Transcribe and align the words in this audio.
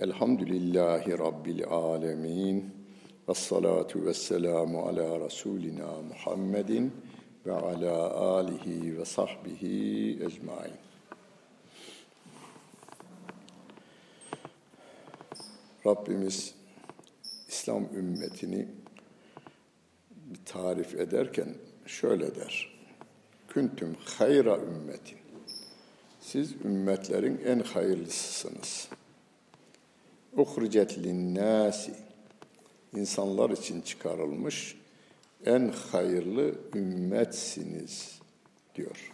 Elhamdülillahi 0.00 1.18
rabbil 1.18 1.64
alamin. 1.64 2.70
Ves 3.28 3.38
salatu 3.38 4.06
vesselamu 4.06 4.82
ala 4.82 5.20
rasulina 5.20 6.02
Muhammedin 6.02 6.92
ve 7.46 7.52
ala 7.52 8.14
alihi 8.14 8.98
ve 8.98 9.04
sahbihi 9.04 10.18
ecmaîn. 10.24 10.72
Rabbimiz 15.86 16.54
İslam 17.48 17.84
ümmetini 17.96 18.81
tarif 20.46 20.94
ederken 20.94 21.48
şöyle 21.86 22.34
der. 22.34 22.78
Küntüm 23.48 23.96
hayra 24.04 24.58
ümmetin. 24.58 25.18
Siz 26.20 26.52
ümmetlerin 26.64 27.40
en 27.46 27.60
hayırlısısınız. 27.60 28.88
Uhricet 30.36 30.98
linnâsi. 30.98 31.92
İnsanlar 32.96 33.50
için 33.50 33.80
çıkarılmış 33.80 34.76
en 35.46 35.68
hayırlı 35.68 36.54
ümmetsiniz 36.74 38.20
diyor. 38.74 39.12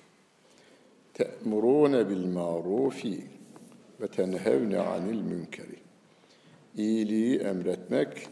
Te'murûne 1.15 2.09
bil 2.11 2.27
ma'rufi 2.27 3.25
ve 4.01 4.09
tenhevne 4.09 4.79
anil 4.79 5.21
münkeri. 5.21 5.77
İyiliği 6.77 7.39
emretmek 7.39 8.29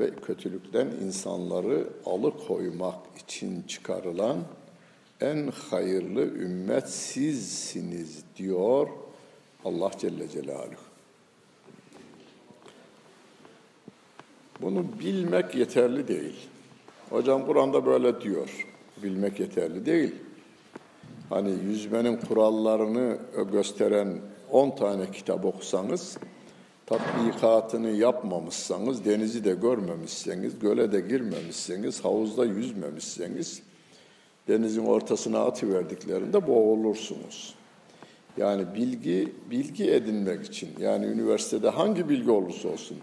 ve 0.00 0.10
kötülükten 0.26 0.86
insanları 0.86 1.86
alıkoymak 2.06 2.96
için 3.24 3.62
çıkarılan 3.62 4.38
en 5.20 5.46
hayırlı 5.70 6.22
ümmet 6.22 6.88
sizsiniz 6.88 8.24
diyor 8.36 8.88
Allah 9.64 9.90
Celle 9.98 10.28
Celaluhu. 10.28 10.90
Bunu 14.62 14.84
bilmek 15.00 15.54
yeterli 15.54 16.08
değil. 16.08 16.48
Hocam 17.10 17.46
Kur'an'da 17.46 17.86
böyle 17.86 18.20
diyor. 18.20 18.66
Bilmek 19.02 19.40
yeterli 19.40 19.86
değil. 19.86 20.14
Hani 21.28 21.50
yüzmenin 21.50 22.16
kurallarını 22.16 23.18
gösteren 23.52 24.18
10 24.50 24.76
tane 24.76 25.10
kitap 25.10 25.44
okusanız 25.44 26.18
tatbikatını 26.90 27.90
yapmamışsanız, 27.90 29.04
denizi 29.04 29.44
de 29.44 29.54
görmemişseniz, 29.54 30.58
göle 30.58 30.92
de 30.92 31.00
girmemişseniz, 31.00 32.04
havuzda 32.04 32.44
yüzmemişseniz, 32.44 33.62
denizin 34.48 34.84
ortasına 34.84 35.44
atıverdiklerinde 35.44 36.46
boğulursunuz. 36.46 37.54
Yani 38.36 38.74
bilgi, 38.74 39.32
bilgi 39.50 39.90
edinmek 39.90 40.44
için, 40.44 40.68
yani 40.80 41.06
üniversitede 41.06 41.68
hangi 41.68 42.08
bilgi 42.08 42.30
olursa 42.30 42.68
olsun, 42.68 42.96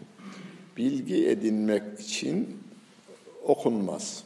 bilgi 0.78 1.28
edinmek 1.28 2.00
için 2.00 2.58
okunmaz. 3.44 4.24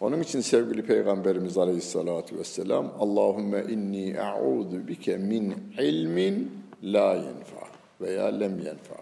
Onun 0.00 0.20
için 0.20 0.40
sevgili 0.40 0.82
Peygamberimiz 0.82 1.58
Aleyhisselatü 1.58 2.38
Vesselam, 2.38 2.92
Allahümme 2.98 3.64
inni 3.70 4.10
e'udu 4.10 4.88
bike 4.88 5.16
min 5.16 5.54
ilmin 5.78 6.50
la 6.82 7.14
yenfa 7.14 7.75
veya 8.01 8.25
lem 8.25 8.59
yenfa. 8.59 8.95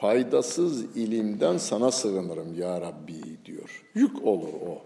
Faydasız 0.00 0.96
ilimden 0.96 1.58
sana 1.58 1.90
sığınırım 1.90 2.58
ya 2.58 2.80
Rabbi 2.80 3.44
diyor. 3.44 3.84
Yük 3.94 4.26
olur 4.26 4.52
o. 4.66 4.82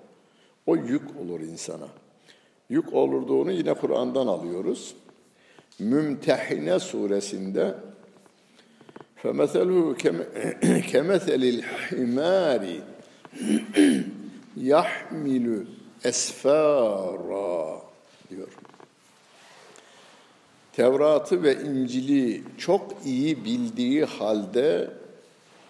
O 0.67 0.77
yük 0.77 1.03
olur 1.21 1.41
insana. 1.41 1.89
Yük 2.71 2.93
olurduğunu 2.93 3.53
yine 3.53 3.75
Kur'an'dan 3.75 4.27
alıyoruz. 4.27 4.95
Mümtehine 5.79 6.79
suresinde 6.79 7.75
فَمَثَلُهُ 9.23 9.79
كَمَثَلِ 10.93 11.43
الْحِمَارِ 11.55 12.63
يَحْمِلُ 14.57 15.67
esfara 16.05 17.81
diyor. 18.31 18.49
Tevrat'ı 20.74 21.44
ve 21.44 21.64
İncil'i 21.64 22.44
çok 22.58 22.82
iyi 23.06 23.46
bildiği 23.46 24.06
halde 24.06 24.92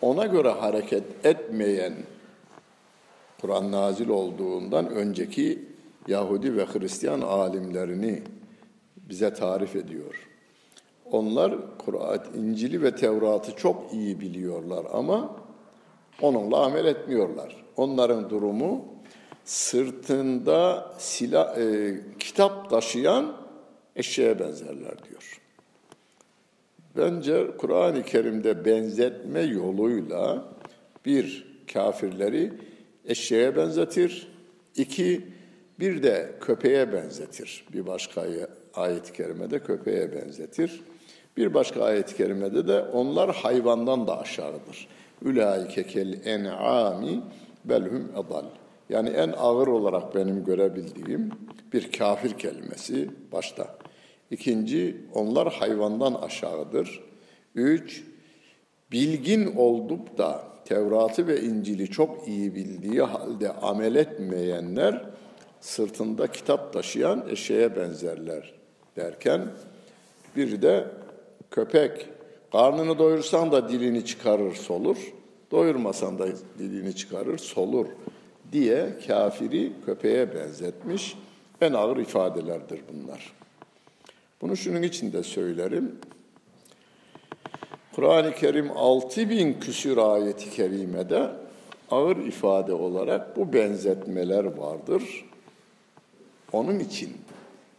ona 0.02 0.26
göre 0.26 0.50
hareket 0.50 1.26
etmeyen 1.26 1.94
Kur'an 3.42 3.72
nazil 3.72 4.10
olduğundan 4.10 4.90
önceki 4.90 5.66
Yahudi 6.08 6.58
ve 6.58 6.66
Hristiyan 6.66 7.22
alimlerini 7.22 8.22
bize 9.10 9.34
tarif 9.34 9.76
ediyor. 9.76 10.28
Onlar 11.12 11.54
Kur'an, 11.78 12.20
İncil'i 12.36 12.84
ve 12.84 12.96
Tevrat'ı 12.96 13.56
çok 13.56 13.94
iyi 13.94 14.20
biliyorlar 14.20 14.86
ama 14.94 15.36
onunla 16.22 16.66
amel 16.66 16.86
etmiyorlar. 16.86 17.64
Onların 17.78 18.30
durumu 18.30 18.86
sırtında 19.46 20.94
silah, 20.98 21.58
e, 21.58 21.96
kitap 22.20 22.70
taşıyan 22.70 23.41
eşeğe 23.96 24.40
benzerler 24.40 25.04
diyor. 25.10 25.42
Bence 26.98 27.48
Kur'an-ı 27.58 28.04
Kerim'de 28.04 28.66
benzetme 28.66 29.42
yoluyla 29.42 30.46
bir 31.06 31.48
kafirleri 31.74 32.54
eşeğe 33.06 33.56
benzetir, 33.56 34.28
iki 34.76 35.22
bir 35.80 36.04
de 36.04 36.32
köpeğe 36.42 36.94
benzetir. 36.94 37.66
Bir 37.74 37.88
başka 37.88 38.26
ayet-i 38.74 39.14
kerimede 39.14 39.60
köpeğe 39.60 40.12
benzetir. 40.12 40.82
Bir 41.38 41.54
başka 41.54 41.84
ayet-i 41.84 42.18
kerimede 42.18 42.68
de 42.68 42.82
onlar 42.82 43.36
hayvandan 43.36 44.08
da 44.08 44.20
aşağıdır. 44.20 44.88
Ülaike 45.22 45.88
kel 45.88 46.26
en'ami 46.26 47.22
belhum 47.66 48.12
edal. 48.12 48.46
Yani 48.90 49.10
en 49.10 49.34
ağır 49.38 49.68
olarak 49.68 50.16
benim 50.16 50.46
görebildiğim 50.46 51.32
bir 51.74 51.92
kafir 51.92 52.34
kelimesi 52.34 53.10
başta. 53.32 53.81
İkinci, 54.32 54.98
onlar 55.14 55.54
hayvandan 55.54 56.14
aşağıdır. 56.14 57.04
Üç, 57.56 58.04
bilgin 58.92 59.56
olup 59.56 60.18
da 60.18 60.44
Tevrat'ı 60.66 61.28
ve 61.28 61.42
İncil'i 61.42 61.88
çok 61.88 62.28
iyi 62.28 62.56
bildiği 62.56 63.02
halde 63.02 63.52
amel 63.52 63.96
etmeyenler 63.96 65.06
sırtında 65.60 66.28
kitap 66.28 66.74
taşıyan 66.74 67.26
eşeğe 67.30 67.76
benzerler 67.76 68.54
derken 68.96 69.48
bir 70.36 70.62
de 70.62 70.88
köpek 71.52 72.10
karnını 72.52 73.00
doyursan 73.00 73.52
da 73.52 73.70
dilini 73.70 74.06
çıkarır 74.06 74.56
solur, 74.56 74.98
doyurmasan 75.52 76.20
da 76.20 76.28
dilini 76.60 76.96
çıkarır 76.96 77.38
solur 77.38 77.86
diye 78.52 78.90
kafiri 79.08 79.72
köpeğe 79.86 80.36
benzetmiş 80.36 81.18
en 81.62 81.74
ağır 81.74 81.98
ifadelerdir 81.98 82.82
bunlar. 82.94 83.41
Bunu 84.42 84.58
şunun 84.58 84.82
için 84.82 85.14
de 85.14 85.24
söylerim. 85.24 85.96
Kur'an-ı 87.96 88.36
Kerim 88.36 88.72
6000 88.72 89.60
küsür 89.60 89.98
ayeti 89.98 90.50
kerimede 90.50 91.32
ağır 91.92 92.18
ifade 92.18 92.74
olarak 92.74 93.38
bu 93.38 93.54
benzetmeler 93.54 94.44
vardır. 94.44 95.26
Onun 96.52 96.80
için 96.80 97.10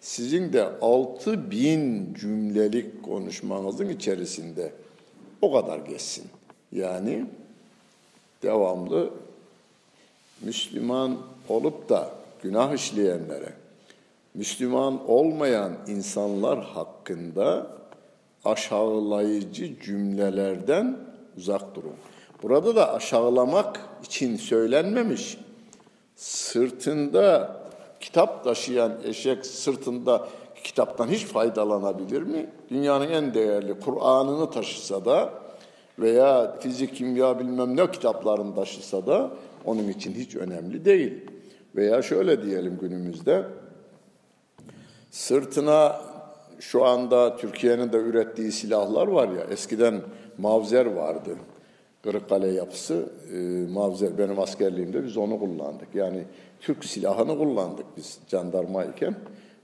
sizin 0.00 0.52
de 0.52 0.68
6000 0.80 2.14
cümlelik 2.14 3.02
konuşmanızın 3.02 3.88
içerisinde 3.88 4.72
o 5.42 5.52
kadar 5.52 5.78
geçsin. 5.78 6.24
Yani 6.72 7.26
devamlı 8.42 9.10
Müslüman 10.40 11.18
olup 11.48 11.88
da 11.88 12.10
günah 12.42 12.74
işleyenlere, 12.74 13.52
Müslüman 14.34 15.10
olmayan 15.10 15.72
insanlar 15.86 16.64
hakkında 16.64 17.66
aşağılayıcı 18.44 19.80
cümlelerden 19.80 20.96
uzak 21.36 21.74
durun. 21.74 21.94
Burada 22.42 22.76
da 22.76 22.94
aşağılamak 22.94 23.80
için 24.04 24.36
söylenmemiş. 24.36 25.38
Sırtında 26.16 27.56
kitap 28.00 28.44
taşıyan 28.44 28.92
eşek 29.04 29.46
sırtında 29.46 30.28
kitaptan 30.64 31.08
hiç 31.08 31.24
faydalanabilir 31.24 32.22
mi? 32.22 32.50
Dünyanın 32.70 33.10
en 33.10 33.34
değerli 33.34 33.80
Kur'an'ını 33.80 34.50
taşısa 34.50 35.04
da 35.04 35.32
veya 35.98 36.56
fizik, 36.60 36.94
kimya 36.96 37.38
bilmem 37.38 37.76
ne 37.76 37.90
kitaplarını 37.90 38.54
taşısa 38.54 39.06
da 39.06 39.30
onun 39.64 39.88
için 39.88 40.14
hiç 40.14 40.36
önemli 40.36 40.84
değil. 40.84 41.14
Veya 41.76 42.02
şöyle 42.02 42.42
diyelim 42.42 42.78
günümüzde 42.80 43.44
Sırtına 45.12 46.00
şu 46.60 46.84
anda 46.84 47.36
Türkiye'nin 47.36 47.92
de 47.92 47.96
ürettiği 47.96 48.52
silahlar 48.52 49.06
var 49.06 49.28
ya, 49.28 49.44
eskiden 49.50 50.00
mavzer 50.38 50.86
vardı. 50.86 51.36
Kırıkkale 52.02 52.48
yapısı 52.48 53.06
e, 53.32 53.36
mavzer 53.72 54.18
benim 54.18 54.38
askerliğimde 54.38 55.04
biz 55.04 55.16
onu 55.16 55.38
kullandık. 55.38 55.94
Yani 55.94 56.24
Türk 56.60 56.84
silahını 56.84 57.38
kullandık 57.38 57.86
biz 57.96 58.18
jandarmayken. 58.28 59.14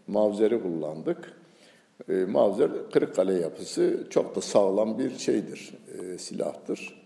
Mavzeri 0.06 0.62
kullandık. 0.62 1.32
E, 2.08 2.12
mavzer 2.12 2.70
Kırıkkale 2.92 3.34
yapısı 3.34 4.06
çok 4.10 4.36
da 4.36 4.40
sağlam 4.40 4.98
bir 4.98 5.18
şeydir, 5.18 5.74
e, 5.98 6.18
silahtır. 6.18 7.02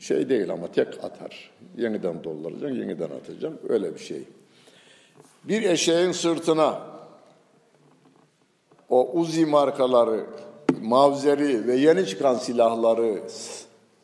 Şey 0.00 0.28
değil 0.28 0.50
ama 0.50 0.72
tek 0.72 1.04
atar. 1.04 1.50
Yeniden 1.76 2.24
dolduracaksın, 2.24 2.78
yeniden 2.78 3.10
atacaksın. 3.10 3.60
Öyle 3.68 3.94
bir 3.94 4.00
şey. 4.00 4.22
Bir 5.44 5.62
eşeğin 5.62 6.12
sırtına 6.12 6.93
o 8.94 9.10
Uzi 9.12 9.46
markaları, 9.46 10.26
mavzeri 10.82 11.66
ve 11.66 11.76
yeni 11.76 12.06
çıkan 12.06 12.34
silahları 12.34 13.22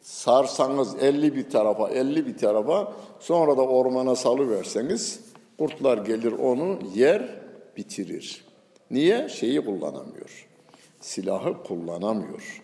sarsanız 0.02 1.02
50 1.02 1.36
bir 1.36 1.50
tarafa, 1.50 1.88
50 1.88 2.26
bir 2.26 2.38
tarafa 2.38 2.92
sonra 3.20 3.56
da 3.56 3.62
ormana 3.62 4.16
salıverseniz 4.16 5.20
kurtlar 5.58 5.98
gelir 5.98 6.32
onu 6.32 6.78
yer 6.94 7.40
bitirir. 7.76 8.44
Niye? 8.90 9.28
Şeyi 9.28 9.64
kullanamıyor. 9.64 10.48
Silahı 11.00 11.62
kullanamıyor. 11.62 12.62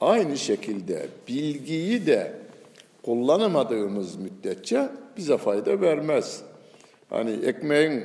Aynı 0.00 0.36
şekilde 0.36 1.08
bilgiyi 1.28 2.06
de 2.06 2.34
kullanamadığımız 3.02 4.16
müddetçe 4.16 4.88
bize 5.16 5.36
fayda 5.36 5.80
vermez. 5.80 6.42
Hani 7.10 7.30
ekmeğin 7.30 8.04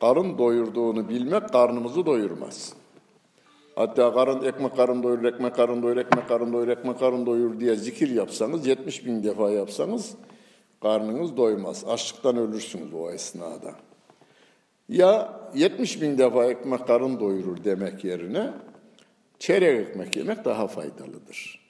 karın 0.00 0.38
doyurduğunu 0.38 1.08
bilmek 1.08 1.48
karnımızı 1.48 2.06
doyurmaz. 2.06 2.79
Hatta 3.74 4.14
karın 4.14 4.42
ekmek 4.42 4.76
karın 4.76 5.02
doyur, 5.02 5.24
ekmek 5.24 5.56
karın 5.56 5.82
doyur, 5.82 5.96
ekmek 5.96 6.28
karın 6.28 6.52
doyur, 6.52 6.68
ekmek 6.68 6.98
karın 6.98 7.26
doyur 7.26 7.60
diye 7.60 7.76
zikir 7.76 8.10
yapsanız, 8.10 8.66
70 8.66 9.06
bin 9.06 9.24
defa 9.24 9.50
yapsanız 9.50 10.14
karnınız 10.82 11.36
doymaz. 11.36 11.84
Açlıktan 11.84 12.36
ölürsünüz 12.36 12.94
o 12.94 13.10
esnada. 13.10 13.74
Ya 14.88 15.40
70 15.54 16.02
bin 16.02 16.18
defa 16.18 16.44
ekmek 16.44 16.86
karın 16.86 17.20
doyurur 17.20 17.64
demek 17.64 18.04
yerine 18.04 18.50
çeyrek 19.38 19.88
ekmek 19.88 20.16
yemek 20.16 20.44
daha 20.44 20.66
faydalıdır. 20.66 21.60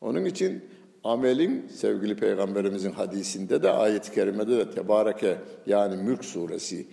Onun 0.00 0.24
için 0.24 0.64
amelin 1.04 1.68
sevgili 1.68 2.16
peygamberimizin 2.16 2.92
hadisinde 2.92 3.62
de 3.62 3.70
ayet-i 3.70 4.12
kerimede 4.12 4.56
de 4.56 4.70
tebareke 4.70 5.38
yani 5.66 6.02
Mülk 6.02 6.24
suresi 6.24 6.86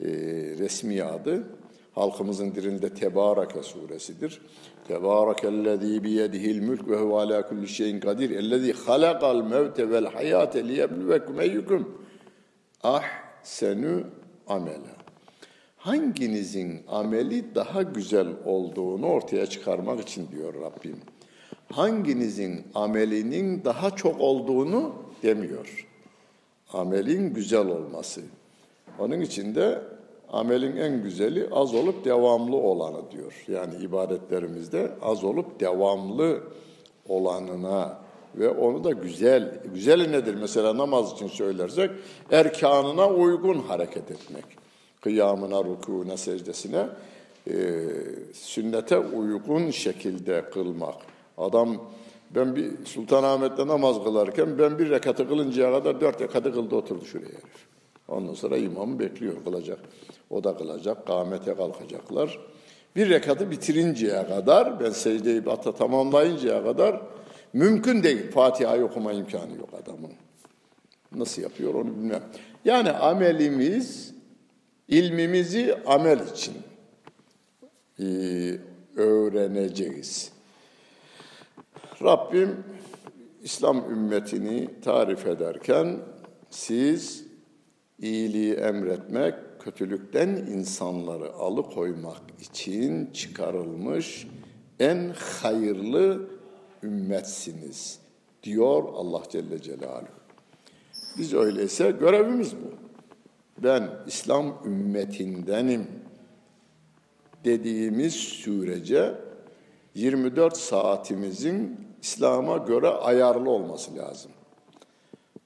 e, 0.00 0.06
resmi 0.58 1.02
adı 1.02 1.44
halkımızın 1.94 2.54
dilinde 2.54 2.94
Tebareke 2.94 3.62
suresidir. 3.62 4.40
Tebarekellezî 4.88 6.04
biyedihil 6.04 6.60
mülk 6.60 6.88
ve 6.88 6.96
huve 6.96 7.14
alâ 7.14 7.48
kulli 7.48 7.68
şeyin 7.68 8.00
kadir. 8.00 8.30
Ellezî 8.30 8.72
halakal 8.72 9.42
mevte 9.42 9.90
vel 9.90 10.06
hayâte 10.06 10.68
liyebluvekum 10.68 11.40
eyyukum 11.40 11.98
ahsenü 12.82 14.04
amela. 14.46 14.94
Hanginizin 15.76 16.82
ameli 16.88 17.54
daha 17.54 17.82
güzel 17.82 18.26
olduğunu 18.44 19.06
ortaya 19.06 19.46
çıkarmak 19.46 20.00
için 20.00 20.28
diyor 20.30 20.54
Rabbim. 20.54 20.96
Hanginizin 21.72 22.64
amelinin 22.74 23.64
daha 23.64 23.90
çok 23.90 24.20
olduğunu 24.20 24.94
demiyor. 25.22 25.86
Amelin 26.72 27.34
güzel 27.34 27.66
olması. 27.66 28.20
Onun 28.98 29.20
için 29.20 29.54
de 29.54 29.82
amelin 30.34 30.76
en 30.76 31.02
güzeli 31.02 31.48
az 31.52 31.74
olup 31.74 32.04
devamlı 32.04 32.56
olanı 32.56 33.10
diyor. 33.10 33.44
Yani 33.48 33.74
ibadetlerimizde 33.74 34.90
az 35.02 35.24
olup 35.24 35.60
devamlı 35.60 36.40
olanına 37.08 37.98
ve 38.34 38.48
onu 38.48 38.84
da 38.84 38.90
güzel, 38.90 39.60
güzeli 39.74 40.12
nedir? 40.12 40.34
Mesela 40.34 40.76
namaz 40.76 41.12
için 41.12 41.28
söylersek 41.28 41.90
erkanına 42.30 43.08
uygun 43.08 43.58
hareket 43.58 44.10
etmek. 44.10 44.44
Kıyamına, 45.00 45.64
rükûne, 45.64 46.16
secdesine 46.16 46.86
e, 47.50 47.54
sünnete 48.32 48.98
uygun 48.98 49.70
şekilde 49.70 50.44
kılmak. 50.50 50.94
Adam 51.38 51.76
ben 52.34 52.56
bir 52.56 52.84
Sultanahmet'te 52.84 53.66
namaz 53.66 54.04
kılarken 54.04 54.58
ben 54.58 54.78
bir 54.78 54.90
rekatı 54.90 55.28
kılıncaya 55.28 55.72
kadar 55.72 56.00
dört 56.00 56.20
rekatı 56.20 56.52
kıldı 56.52 56.76
oturdu 56.76 57.04
şuraya 57.04 57.28
herif. 57.28 57.66
Ondan 58.08 58.34
sonra 58.34 58.56
imam 58.56 58.98
bekliyor 58.98 59.44
kılacak. 59.44 59.78
O 60.34 60.44
da 60.44 60.56
kılacak, 60.56 61.06
kâmete 61.06 61.54
kalkacaklar. 61.54 62.38
Bir 62.96 63.10
rekatı 63.10 63.50
bitirinceye 63.50 64.26
kadar, 64.26 64.80
ben 64.80 64.90
secdeyi 64.90 65.46
bata 65.46 65.74
tamamlayıncaya 65.74 66.64
kadar 66.64 67.02
mümkün 67.52 68.02
değil. 68.02 68.30
Fatiha'yı 68.30 68.84
okuma 68.84 69.12
imkanı 69.12 69.56
yok 69.56 69.68
adamın. 69.82 70.12
Nasıl 71.14 71.42
yapıyor 71.42 71.74
onu 71.74 71.96
bilmem. 71.96 72.22
Yani 72.64 72.90
amelimiz, 72.90 74.14
ilmimizi 74.88 75.76
amel 75.86 76.20
için 76.34 76.54
e, 77.98 78.04
öğreneceğiz. 78.96 80.32
Rabbim 82.02 82.64
İslam 83.42 83.90
ümmetini 83.90 84.68
tarif 84.84 85.26
ederken 85.26 85.98
siz 86.50 87.24
iyiliği 87.98 88.54
emretmek, 88.54 89.34
kötülükten 89.64 90.28
insanları 90.28 91.32
alıkoymak 91.32 92.22
için 92.40 93.10
çıkarılmış 93.12 94.26
en 94.80 95.14
hayırlı 95.42 96.30
ümmetsiniz 96.82 97.98
diyor 98.42 98.84
Allah 98.94 99.22
Celle 99.30 99.62
Celaluhu. 99.62 100.08
Biz 101.18 101.34
öyleyse 101.34 101.90
görevimiz 101.90 102.52
bu. 102.56 102.74
Ben 103.62 103.90
İslam 104.06 104.54
ümmetindenim 104.64 105.86
dediğimiz 107.44 108.14
sürece 108.14 109.14
24 109.94 110.56
saatimizin 110.56 111.80
İslam'a 112.02 112.56
göre 112.56 112.88
ayarlı 112.88 113.50
olması 113.50 113.96
lazım. 113.96 114.32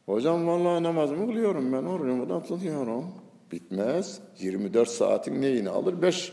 Hocam 0.06 0.46
vallahi 0.46 0.82
namazımı 0.82 1.26
kılıyorum 1.26 1.72
ben 1.72 1.82
orucumu 1.82 2.28
da 2.28 2.42
tutuyorum. 2.42 3.04
Bitmez. 3.52 4.20
24 4.38 4.88
saatin 4.88 5.42
neyini 5.42 5.68
alır? 5.68 6.02
5 6.02 6.32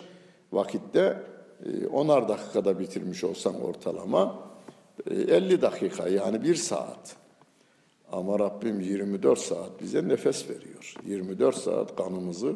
vakitte 0.51 1.17
10'ar 1.63 2.25
e, 2.25 2.27
dakikada 2.27 2.79
bitirmiş 2.79 3.23
olsan 3.23 3.61
ortalama 3.61 4.39
50 5.09 5.53
e, 5.53 5.61
dakika 5.61 6.07
yani 6.07 6.43
1 6.43 6.55
saat. 6.55 7.15
Ama 8.11 8.39
Rabbim 8.39 8.79
24 8.79 9.39
saat 9.39 9.81
bize 9.81 10.07
nefes 10.07 10.49
veriyor. 10.49 10.93
24 11.05 11.55
saat 11.55 11.95
kanımızı 11.95 12.55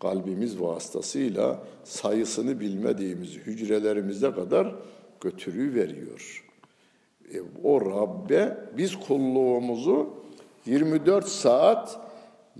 kalbimiz 0.00 0.60
vasıtasıyla 0.60 1.62
sayısını 1.84 2.60
bilmediğimiz 2.60 3.34
hücrelerimize 3.34 4.32
kadar 4.32 4.74
götürü 5.20 5.74
veriyor. 5.74 6.44
E, 7.34 7.40
o 7.64 7.80
Rabbe 7.80 8.56
biz 8.76 8.96
kulluğumuzu 8.96 10.10
24 10.66 11.28
saat 11.28 12.07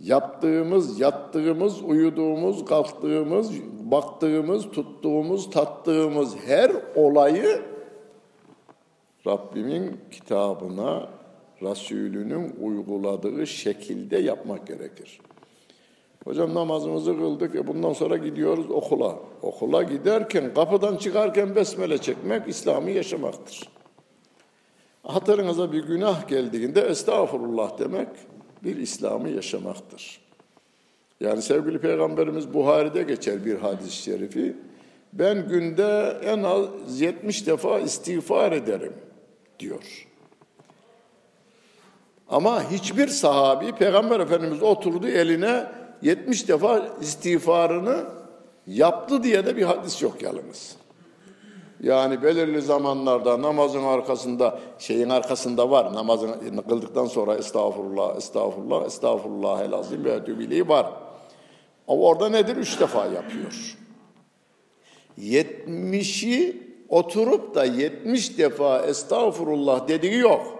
yaptığımız, 0.02 1.00
yattığımız, 1.00 1.82
uyuduğumuz, 1.82 2.64
kalktığımız, 2.64 3.52
baktığımız, 3.90 4.70
tuttuğumuz, 4.70 5.50
tattığımız 5.50 6.36
her 6.46 6.72
olayı 6.94 7.62
Rabbimin 9.26 9.96
kitabına, 10.10 11.08
Resulünün 11.62 12.56
uyguladığı 12.60 13.46
şekilde 13.46 14.18
yapmak 14.18 14.66
gerekir. 14.66 15.20
Hocam 16.24 16.54
namazımızı 16.54 17.16
kıldık 17.16 17.54
ya 17.54 17.66
bundan 17.66 17.92
sonra 17.92 18.16
gidiyoruz 18.16 18.70
okula. 18.70 19.18
Okula 19.42 19.82
giderken 19.82 20.54
kapıdan 20.54 20.96
çıkarken 20.96 21.56
besmele 21.56 21.98
çekmek 21.98 22.48
İslam'ı 22.48 22.90
yaşamaktır. 22.90 23.68
Hatırınıza 25.02 25.72
bir 25.72 25.84
günah 25.84 26.28
geldiğinde 26.28 26.80
estağfurullah 26.80 27.78
demek 27.78 28.08
bir 28.64 28.76
İslam'ı 28.76 29.28
yaşamaktır. 29.28 30.20
Yani 31.20 31.42
sevgili 31.42 31.78
Peygamberimiz 31.78 32.54
Buhari'de 32.54 33.02
geçer 33.02 33.44
bir 33.44 33.58
hadis-i 33.58 34.02
şerifi. 34.02 34.56
Ben 35.12 35.48
günde 35.48 36.16
en 36.24 36.42
az 36.42 37.00
70 37.00 37.46
defa 37.46 37.78
istiğfar 37.78 38.52
ederim 38.52 38.92
diyor. 39.58 40.06
Ama 42.28 42.70
hiçbir 42.70 43.08
sahabi 43.08 43.72
Peygamber 43.72 44.20
Efendimiz 44.20 44.62
oturdu 44.62 45.08
eline 45.08 45.66
70 46.02 46.48
defa 46.48 46.88
istiğfarını 47.00 48.04
yaptı 48.66 49.22
diye 49.22 49.46
de 49.46 49.56
bir 49.56 49.62
hadis 49.62 50.02
yok 50.02 50.22
yalnız. 50.22 50.76
Yani 51.82 52.22
belirli 52.22 52.62
zamanlarda 52.62 53.42
namazın 53.42 53.84
arkasında, 53.84 54.58
şeyin 54.78 55.08
arkasında 55.08 55.70
var. 55.70 55.94
Namazını 55.94 56.62
kıldıktan 56.68 57.06
sonra 57.06 57.34
estağfurullah, 57.34 58.16
estağfurullah, 58.16 58.86
estağfurullah 58.86 59.60
el 59.60 59.72
azim 59.72 60.04
ve 60.04 60.10
etübiliği 60.10 60.68
var. 60.68 60.92
Ama 61.88 62.02
orada 62.02 62.28
nedir? 62.28 62.56
Üç 62.56 62.80
defa 62.80 63.06
yapıyor. 63.06 63.76
Yetmişi 65.16 66.62
oturup 66.88 67.54
da 67.54 67.64
yetmiş 67.64 68.38
defa 68.38 68.82
estağfurullah 68.82 69.88
dediği 69.88 70.18
yok. 70.18 70.58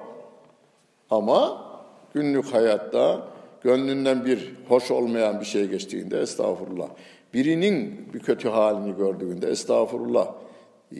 Ama 1.11 1.65
günlük 2.15 2.55
hayatta 2.55 3.29
gönlünden 3.63 4.25
bir 4.25 4.55
hoş 4.69 4.91
olmayan 4.91 5.41
bir 5.41 5.47
şey 5.47 5.67
geçtiğinde 5.67 6.21
estağfurullah. 6.21 6.89
Birinin 7.35 8.09
bir 8.15 8.19
kötü 8.19 8.49
halini 8.49 8.97
gördüğünde 8.97 9.49
estağfurullah. 9.51 10.29
Ee, 10.93 10.99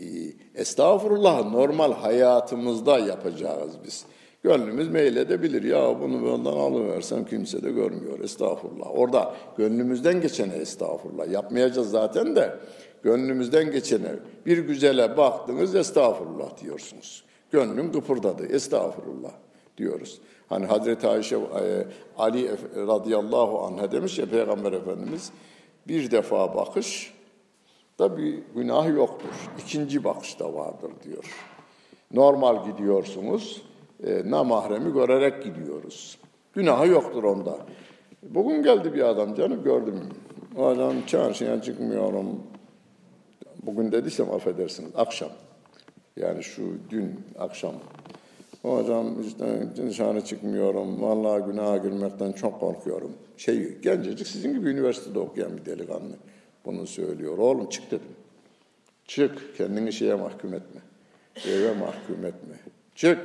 Estağfurullah 0.55 1.51
normal 1.51 1.93
hayatımızda 1.93 2.99
yapacağız 2.99 3.71
biz. 3.85 4.05
Gönlümüz 4.43 4.89
meyledebilir. 4.89 5.63
Ya 5.63 5.99
bunu 5.99 6.21
bundan 6.21 6.57
alıversem 6.57 7.25
kimse 7.25 7.63
de 7.63 7.71
görmüyor. 7.71 8.19
Estağfurullah. 8.19 8.87
Orada 8.91 9.35
gönlümüzden 9.57 10.21
geçene 10.21 10.53
estağfurullah. 10.53 11.31
Yapmayacağız 11.31 11.91
zaten 11.91 12.35
de 12.35 12.55
gönlümüzden 13.03 13.71
geçene 13.71 14.11
bir 14.45 14.57
güzele 14.57 15.17
baktınız 15.17 15.75
estağfurullah 15.75 16.63
diyorsunuz. 16.63 17.23
Gönlüm 17.51 17.91
kıpırdadı. 17.91 18.45
Estağfurullah 18.45 19.31
diyoruz. 19.77 20.21
Hani 20.49 20.65
Hazreti 20.65 21.07
Ayşe 21.07 21.35
e, 21.35 21.39
Ali 22.17 22.51
radıyallahu 22.75 23.59
anh'a 23.59 23.91
demiş 23.91 24.19
ya 24.19 24.25
Peygamber 24.25 24.73
Efendimiz 24.73 25.31
bir 25.87 26.11
defa 26.11 26.55
bakış 26.55 27.13
da 27.99 28.17
bir 28.17 28.39
günah 28.55 28.95
yoktur. 28.95 29.49
İkinci 29.59 30.03
bakışta 30.03 30.53
vardır 30.53 30.91
diyor. 31.03 31.35
Normal 32.13 32.71
gidiyorsunuz, 32.71 33.61
e, 34.03 34.21
namahremi 34.25 34.93
görerek 34.93 35.43
gidiyoruz. 35.43 36.17
Günahı 36.53 36.87
yoktur 36.87 37.23
onda. 37.23 37.57
Bugün 38.23 38.63
geldi 38.63 38.93
bir 38.93 39.01
adam 39.01 39.35
canım 39.35 39.63
gördüm. 39.63 39.99
O 40.57 40.65
adam 40.65 40.93
çarşıya 41.07 41.61
çıkmıyorum. 41.61 42.43
Bugün 43.63 43.91
dediysem 43.91 44.31
affedersiniz 44.31 44.91
akşam. 44.95 45.29
Yani 46.17 46.43
şu 46.43 46.61
dün 46.89 47.19
akşam. 47.39 47.73
O 48.63 48.75
adam 48.75 49.21
işte 49.27 49.67
dışarı 49.77 50.25
çıkmıyorum. 50.25 51.01
Vallahi 51.01 51.51
günaha 51.51 51.83
girmekten 51.83 52.31
çok 52.31 52.59
korkuyorum. 52.59 53.11
Şey 53.37 53.77
gencecik 53.81 54.27
sizin 54.27 54.53
gibi 54.53 54.69
üniversitede 54.69 55.19
okuyan 55.19 55.57
bir 55.57 55.65
delikanlı. 55.65 56.15
Bunu 56.69 56.87
söylüyor. 56.87 57.37
Oğlum 57.37 57.69
çık 57.69 57.91
dedim. 57.91 58.15
Çık. 59.05 59.57
Kendini 59.57 59.93
şeye 59.93 60.15
mahkum 60.15 60.53
etme. 60.53 60.81
Eve 61.45 61.73
mahkum 61.73 62.25
etme. 62.25 62.59
Çık. 62.95 63.19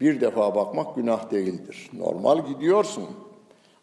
Bir 0.00 0.20
defa 0.20 0.54
bakmak 0.54 0.96
günah 0.96 1.30
değildir. 1.30 1.90
Normal 1.92 2.46
gidiyorsun. 2.46 3.04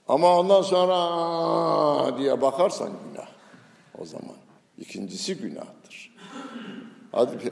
Ama 0.07 0.39
ondan 0.39 0.61
sonra 0.61 2.17
diye 2.17 2.41
bakarsan 2.41 2.89
günah. 2.89 3.27
O 3.99 4.05
zaman. 4.05 4.35
ikincisi 4.77 5.37
günahtır. 5.37 6.15
Hadi 7.11 7.51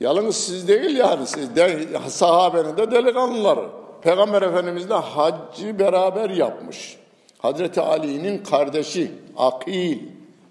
Yalnız 0.00 0.36
siz 0.36 0.68
değil 0.68 0.96
yani 0.96 1.26
siz 1.26 1.56
de, 1.56 1.86
sahabenin 2.08 2.76
de 2.76 2.90
delikanlıları. 2.90 3.68
Peygamber 4.02 4.42
Efendimiz 4.42 4.90
de 4.90 4.94
haccı 4.94 5.78
beraber 5.78 6.30
yapmış. 6.30 6.98
Hazreti 7.38 7.80
Ali'nin 7.80 8.44
kardeşi 8.44 9.12
Akil, 9.36 9.98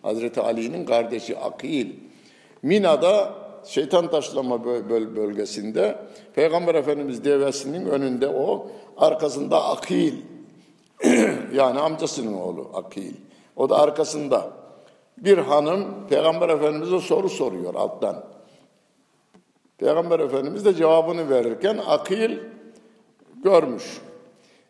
Hazreti 0.01 0.41
Ali'nin 0.41 0.85
kardeşi 0.85 1.37
Akil, 1.37 1.87
Mina'da 2.61 3.33
şeytan 3.65 4.09
taşlama 4.09 4.65
bölgesinde 5.15 5.95
Peygamber 6.35 6.75
Efendimiz 6.75 7.25
devesinin 7.25 7.85
önünde 7.85 8.27
o, 8.27 8.67
arkasında 8.97 9.65
Akil, 9.65 10.13
yani 11.53 11.79
amcasının 11.79 12.33
oğlu 12.33 12.69
Akil. 12.73 13.13
O 13.55 13.69
da 13.69 13.79
arkasında. 13.79 14.49
Bir 15.17 15.37
hanım 15.37 16.07
Peygamber 16.09 16.49
Efendimiz'e 16.49 16.99
soru 16.99 17.29
soruyor 17.29 17.75
alttan. 17.75 18.23
Peygamber 19.77 20.19
Efendimiz 20.19 20.65
de 20.65 20.73
cevabını 20.73 21.29
verirken 21.29 21.79
Akil 21.87 22.37
görmüş. 23.43 24.01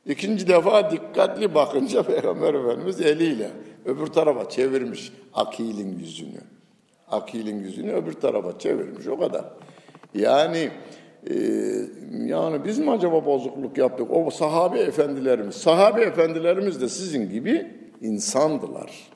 İkinci 0.05 0.47
defa 0.47 0.91
dikkatli 0.91 1.55
bakınca 1.55 2.03
Peygamber 2.07 2.53
Efendimiz 2.53 3.01
eliyle 3.01 3.49
öbür 3.85 4.07
tarafa 4.07 4.49
çevirmiş 4.49 5.11
Akil'in 5.33 5.99
yüzünü. 5.99 6.41
Akil'in 7.11 7.59
yüzünü 7.59 7.91
öbür 7.91 8.13
tarafa 8.13 8.59
çevirmiş 8.59 9.07
o 9.07 9.19
kadar. 9.19 9.45
Yani 10.13 10.69
e, 11.29 11.35
yani 12.25 12.65
biz 12.65 12.79
mi 12.79 12.91
acaba 12.91 13.25
bozukluk 13.25 13.77
yaptık? 13.77 14.07
O 14.11 14.29
sahabe 14.29 14.79
efendilerimiz, 14.79 15.55
sahabe 15.55 16.01
efendilerimiz 16.01 16.81
de 16.81 16.89
sizin 16.89 17.29
gibi 17.29 17.67
insandılar. 18.01 19.14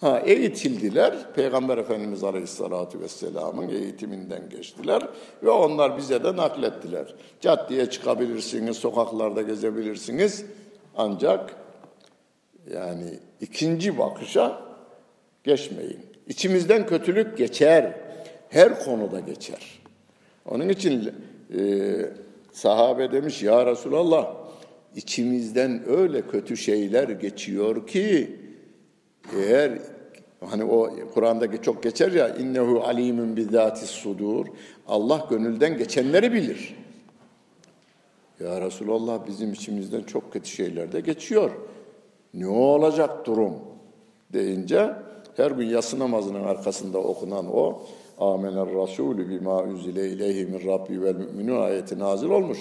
Ha, 0.00 0.22
eğitildiler. 0.24 1.34
Peygamber 1.34 1.78
Efendimiz 1.78 2.24
Aleyhisselatü 2.24 3.00
Vesselam'ın 3.00 3.68
eğitiminden 3.68 4.48
geçtiler 4.48 5.02
ve 5.42 5.50
onlar 5.50 5.98
bize 5.98 6.24
de 6.24 6.36
naklettiler. 6.36 7.14
Caddeye 7.40 7.90
çıkabilirsiniz, 7.90 8.76
sokaklarda 8.76 9.42
gezebilirsiniz. 9.42 10.44
Ancak 10.96 11.56
yani 12.74 13.18
ikinci 13.40 13.98
bakışa 13.98 14.62
geçmeyin. 15.44 16.00
İçimizden 16.28 16.86
kötülük 16.86 17.38
geçer. 17.38 17.92
Her 18.48 18.84
konuda 18.84 19.20
geçer. 19.20 19.80
Onun 20.46 20.68
için 20.68 21.14
e, 21.58 21.60
sahabe 22.52 23.12
demiş 23.12 23.42
ya 23.42 23.66
Resulallah 23.66 24.34
içimizden 24.96 25.82
öyle 25.88 26.22
kötü 26.22 26.56
şeyler 26.56 27.08
geçiyor 27.08 27.86
ki 27.86 28.36
eğer 29.36 29.78
hani 30.40 30.64
o 30.64 30.90
Kur'an'daki 31.14 31.62
çok 31.62 31.82
geçer 31.82 32.12
ya 32.12 32.36
innehu 32.36 32.80
alimun 32.80 33.36
bizatis 33.36 33.90
sudur. 33.90 34.46
Allah 34.88 35.26
gönülden 35.30 35.78
geçenleri 35.78 36.32
bilir. 36.32 36.76
Ya 38.40 38.60
Resulallah 38.60 39.26
bizim 39.26 39.52
içimizden 39.52 40.02
çok 40.02 40.32
kötü 40.32 40.48
şeyler 40.50 40.92
de 40.92 41.00
geçiyor. 41.00 41.50
Ne 42.34 42.48
olacak 42.48 43.26
durum 43.26 43.54
deyince 44.32 44.90
her 45.36 45.50
gün 45.50 45.66
yatsı 45.66 45.98
namazının 45.98 46.44
arkasında 46.44 46.98
okunan 46.98 47.46
o 47.54 47.82
Amener 48.18 48.74
Rasulü 48.74 49.28
bima 49.28 49.64
üzile 49.64 50.08
ileyhi 50.08 50.46
min 50.46 50.66
Rabbi 50.66 51.02
vel 51.02 51.14
müminun 51.14 51.60
ayeti 51.60 51.98
nazil 51.98 52.30
olmuş. 52.30 52.58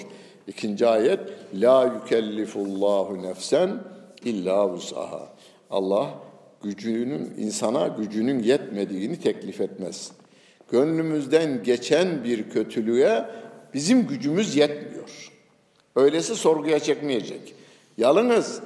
İkinci 0.47 0.87
ayet 0.87 1.19
La 1.53 1.93
yükellifullahu 1.93 3.21
nefsen 3.23 3.69
illa 4.25 4.69
vus'aha. 4.69 5.27
Allah 5.69 6.09
gücünün 6.63 7.33
insana 7.37 7.87
gücünün 7.87 8.39
yetmediğini 8.39 9.19
teklif 9.19 9.61
etmez. 9.61 10.11
Gönlümüzden 10.71 11.63
geçen 11.63 12.23
bir 12.23 12.49
kötülüğe 12.49 13.25
bizim 13.73 14.07
gücümüz 14.07 14.55
yetmiyor. 14.55 15.31
Öylesi 15.95 16.35
sorguya 16.35 16.79
çekmeyecek. 16.79 17.55
Yalnız 17.97 18.61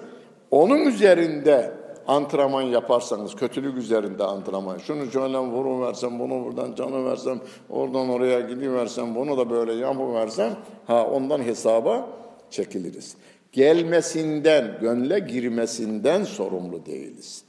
onun 0.51 0.86
üzerinde 0.86 1.74
antrenman 2.08 2.62
yaparsanız, 2.62 3.36
kötülük 3.36 3.77
üzerinde 3.77 4.24
antrenman, 4.24 4.77
şunu 4.77 5.12
şöyle 5.12 5.38
vurun 5.38 5.82
versem, 5.82 6.20
bunu 6.20 6.46
buradan 6.46 6.75
canı 6.75 7.06
versem, 7.06 7.39
oradan 7.70 8.10
oraya 8.10 8.39
gidiversem, 8.39 9.16
bunu 9.16 9.38
da 9.38 9.50
böyle 9.50 9.74
yapıversem, 9.74 10.56
ha 10.86 11.08
ondan 11.08 11.42
hesaba 11.42 12.10
çekiliriz. 12.50 13.16
Gelmesinden, 13.51 14.77
gönle 14.82 15.20
girmesinden 15.20 16.24
sorumlu 16.24 16.86
değiliz. 16.86 17.47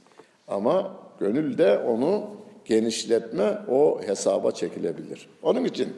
Ama 0.49 0.95
gönülde 1.19 1.77
onu 1.77 2.27
genişletme 2.65 3.57
o 3.67 4.01
hesaba 4.01 4.51
çekilebilir. 4.51 5.29
Onun 5.43 5.65
için 5.65 5.93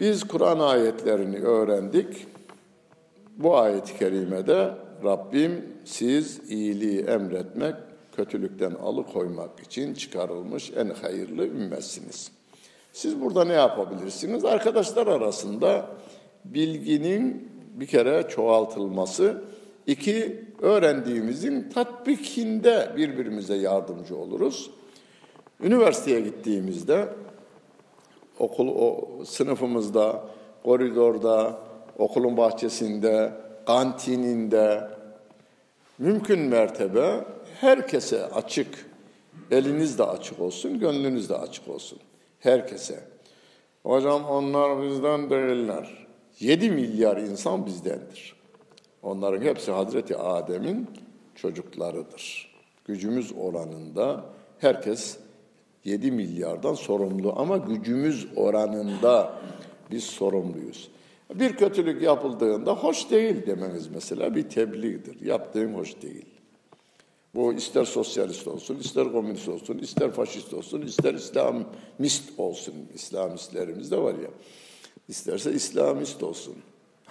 biz 0.00 0.24
Kur'an 0.24 0.58
ayetlerini 0.58 1.38
öğrendik. 1.38 2.26
Bu 3.36 3.56
ayet-i 3.56 3.98
kerimede 3.98 4.70
Rabbim 5.04 5.64
siz 5.84 6.50
iyiliği 6.50 7.00
emretmek, 7.00 7.74
kötülükten 8.16 8.70
alıkoymak 8.70 9.60
için 9.60 9.94
çıkarılmış 9.94 10.72
en 10.76 10.90
hayırlı 10.90 11.46
ümmetsiniz. 11.46 12.30
Siz 12.92 13.20
burada 13.20 13.44
ne 13.44 13.52
yapabilirsiniz? 13.52 14.44
Arkadaşlar 14.44 15.06
arasında 15.06 15.86
bilginin 16.44 17.48
bir 17.74 17.86
kere 17.86 18.28
çoğaltılması, 18.28 19.44
iki 19.86 20.44
öğrendiğimizin 20.60 21.70
tatbikinde 21.74 22.92
birbirimize 22.96 23.54
yardımcı 23.54 24.16
oluruz. 24.16 24.70
Üniversiteye 25.62 26.20
gittiğimizde 26.20 27.08
okul 28.38 28.68
o 28.68 29.08
sınıfımızda, 29.24 30.24
koridorda, 30.64 31.58
okulun 31.98 32.36
bahçesinde, 32.36 33.32
kantininde 33.66 34.88
mümkün 35.98 36.38
mertebe 36.38 37.24
herkese 37.60 38.26
açık, 38.26 38.86
eliniz 39.50 39.98
de 39.98 40.04
açık 40.04 40.40
olsun, 40.40 40.78
gönlünüz 40.78 41.28
de 41.28 41.36
açık 41.36 41.68
olsun. 41.68 41.98
Herkese. 42.38 43.00
Hocam 43.82 44.24
onlar 44.24 44.82
bizden 44.82 45.30
değiller. 45.30 46.06
7 46.40 46.70
milyar 46.70 47.16
insan 47.16 47.66
bizdendir. 47.66 48.41
Onların 49.02 49.42
hepsi 49.42 49.70
Hazreti 49.70 50.16
Adem'in 50.16 50.86
çocuklarıdır. 51.34 52.52
Gücümüz 52.84 53.32
oranında 53.40 54.24
herkes 54.58 55.18
7 55.84 56.10
milyardan 56.10 56.74
sorumlu 56.74 57.34
ama 57.36 57.56
gücümüz 57.56 58.28
oranında 58.36 59.32
biz 59.90 60.04
sorumluyuz. 60.04 60.90
Bir 61.34 61.56
kötülük 61.56 62.02
yapıldığında 62.02 62.74
hoş 62.74 63.10
değil 63.10 63.46
demeniz 63.46 63.88
mesela 63.88 64.34
bir 64.34 64.48
tebliğdir. 64.48 65.20
Yaptığın 65.20 65.74
hoş 65.74 66.02
değil. 66.02 66.26
Bu 67.34 67.52
ister 67.52 67.84
sosyalist 67.84 68.48
olsun, 68.48 68.76
ister 68.76 69.12
komünist 69.12 69.48
olsun, 69.48 69.78
ister 69.78 70.10
faşist 70.10 70.54
olsun, 70.54 70.82
ister 70.82 71.14
İslamist 71.14 72.38
olsun. 72.38 72.74
İslamistlerimiz 72.94 73.90
de 73.90 73.98
var 73.98 74.14
ya. 74.14 74.30
İsterse 75.08 75.52
İslamist 75.52 76.22
olsun 76.22 76.54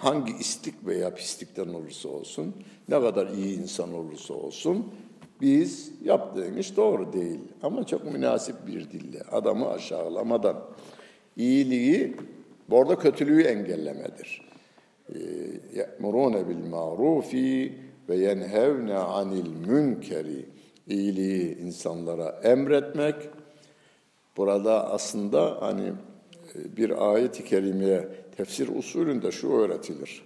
Hangi 0.01 0.33
istik 0.33 0.75
veya 0.85 1.15
pislikten 1.15 1.67
olursa 1.67 2.09
olsun, 2.09 2.55
ne 2.89 3.01
kadar 3.01 3.27
iyi 3.27 3.59
insan 3.59 3.93
olursa 3.93 4.33
olsun, 4.33 4.93
biz 5.41 5.91
yaptığın 6.03 6.57
iş 6.57 6.77
doğru 6.77 7.13
değil. 7.13 7.39
Ama 7.63 7.85
çok 7.85 8.11
münasip 8.11 8.55
bir 8.67 8.91
dille, 8.91 9.21
adamı 9.21 9.69
aşağılamadan, 9.69 10.63
iyiliği, 11.37 12.15
bu 12.69 12.81
arada 12.81 12.99
kötülüğü 12.99 13.41
engellemedir. 13.41 14.47
يَأْمُرُونَ 15.73 16.35
بِالْمَعْرُوفِ 16.47 17.71
ve 18.09 18.15
yenhevne 18.15 18.97
anil 18.97 19.49
münkeri 19.67 20.45
iyiliği 20.87 21.57
insanlara 21.57 22.29
emretmek. 22.43 23.15
Burada 24.37 24.91
aslında 24.91 25.57
hani 25.61 25.87
e, 26.55 26.77
bir 26.77 27.13
ayet-i 27.13 27.45
kerimeye 27.45 28.07
tefsir 28.36 28.76
usulünde 28.76 29.30
şu 29.30 29.52
öğretilir. 29.52 30.24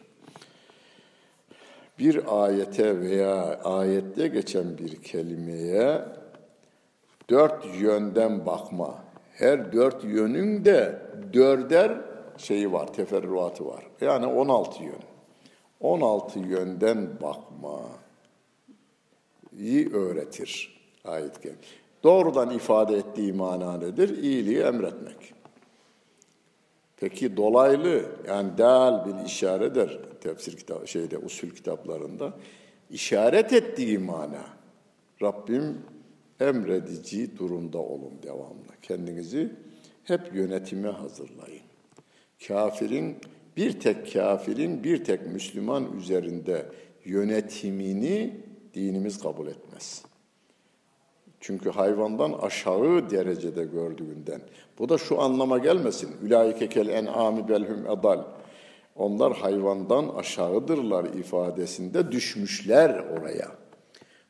Bir 1.99 2.45
ayete 2.45 3.01
veya 3.01 3.61
ayette 3.65 4.29
geçen 4.29 4.79
bir 4.79 5.03
kelimeye 5.03 6.03
dört 7.31 7.67
yönden 7.81 8.47
bakma. 8.47 9.05
Her 9.33 9.73
dört 9.73 10.05
yönün 10.05 10.65
de 10.65 11.03
dörder 11.33 12.01
şeyi 12.39 12.73
var, 12.73 12.93
teferruatı 12.93 13.67
var. 13.67 13.87
Yani 14.01 14.27
on 14.27 14.49
altı 14.49 14.83
yön. 14.83 15.03
16 15.81 16.39
yönden 16.39 17.09
bakma 17.23 17.81
iyi 19.59 19.93
öğretir 19.95 20.81
ayet. 21.05 21.41
Doğrudan 22.03 22.51
ifade 22.51 22.97
ettiği 22.97 23.33
mana 23.33 23.79
nedir? 23.79 24.23
İyiliği 24.23 24.59
emretmek. 24.59 25.36
Peki 26.97 27.37
dolaylı 27.37 28.05
yani 28.29 28.59
dal 28.59 29.07
bir 29.07 29.25
işaredir 29.25 29.99
tefsir 30.21 30.57
kitap 30.57 30.89
şeyde 30.89 31.19
usul 31.19 31.51
kitaplarında 31.51 32.35
işaret 32.91 33.53
ettiği 33.53 33.99
mana. 33.99 34.47
Rabbim 35.23 35.79
emredici 36.41 37.39
durumda 37.39 37.79
olun 37.79 38.13
devamlı. 38.23 38.81
Kendinizi 38.83 39.53
hep 40.05 40.35
yönetime 40.35 40.89
hazırlayın. 40.89 41.63
Kafirin 42.49 43.17
bir 43.57 43.81
tek 43.81 44.13
kafirin, 44.13 44.85
bir 44.85 45.05
tek 45.05 45.27
Müslüman 45.27 45.97
üzerinde 45.99 46.67
yönetimini 47.05 48.41
dinimiz 48.75 49.19
kabul 49.19 49.47
etmez. 49.47 50.03
Çünkü 51.41 51.71
hayvandan 51.71 52.33
aşağı 52.33 53.11
derecede 53.11 53.65
gördüğünden. 53.65 54.41
Bu 54.79 54.89
da 54.89 54.99
şu 54.99 55.21
anlama 55.21 55.59
gelmesin. 55.59 56.11
Ülaike 56.23 56.69
kel 56.69 56.89
en'ami 56.89 57.49
belhum 57.49 57.99
edal. 57.99 58.25
Onlar 58.97 59.33
hayvandan 59.33 60.09
aşağıdırlar 60.09 61.05
ifadesinde 61.05 62.13
düşmüşler 62.13 63.05
oraya. 63.19 63.49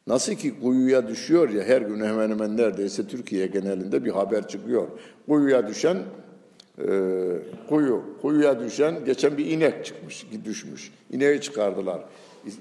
Nasıl 0.06 0.34
ki 0.34 0.60
kuyuya 0.60 1.08
düşüyor 1.08 1.50
ya 1.50 1.64
her 1.64 1.82
gün 1.82 2.04
hemen 2.04 2.30
hemen 2.30 2.56
neredeyse 2.56 3.06
Türkiye 3.06 3.46
genelinde 3.46 4.04
bir 4.04 4.10
haber 4.10 4.48
çıkıyor. 4.48 4.88
Kuyuya 5.28 5.68
düşen 5.68 5.96
e, 6.78 6.86
kuyu, 7.68 8.04
kuyuya 8.22 8.60
düşen 8.60 9.04
geçen 9.04 9.38
bir 9.38 9.46
inek 9.46 9.84
çıkmış, 9.84 10.26
düşmüş. 10.44 10.92
İneği 11.10 11.40
çıkardılar 11.40 12.00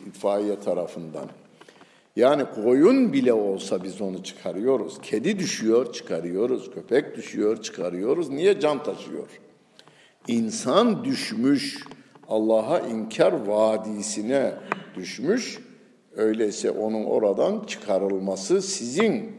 itfaiye 0.08 0.60
tarafından. 0.60 1.25
Yani 2.16 2.44
koyun 2.56 3.14
bile 3.14 3.34
olsa 3.34 3.84
biz 3.84 4.01
onu 4.01 4.24
çıkarıyoruz. 4.24 5.01
Kedi 5.01 5.40
düşüyor, 5.40 5.94
çıkarıyoruz. 5.94 6.72
Köpek 6.72 7.16
düşüyor, 7.16 7.62
çıkarıyoruz. 7.62 8.30
Niye 8.30 8.60
can 8.60 8.84
taşıyor? 8.84 9.28
İnsan 10.28 11.06
düşmüş, 11.06 11.84
Allah'a 12.30 12.80
inkar 12.80 13.48
vadisine 13.48 14.54
düşmüş. 14.96 15.60
Öyleyse 16.16 16.72
onun 16.72 17.04
oradan 17.04 17.64
çıkarılması 17.68 18.62
sizin 18.62 19.32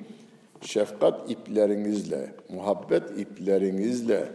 şefkat 0.61 1.31
iplerinizle, 1.31 2.33
muhabbet 2.49 3.19
iplerinizle, 3.19 4.29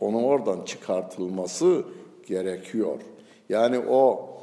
onun 0.00 0.22
oradan 0.22 0.64
çıkartılması 0.64 1.84
gerekiyor. 2.26 3.00
Yani 3.48 3.78
o 3.78 4.33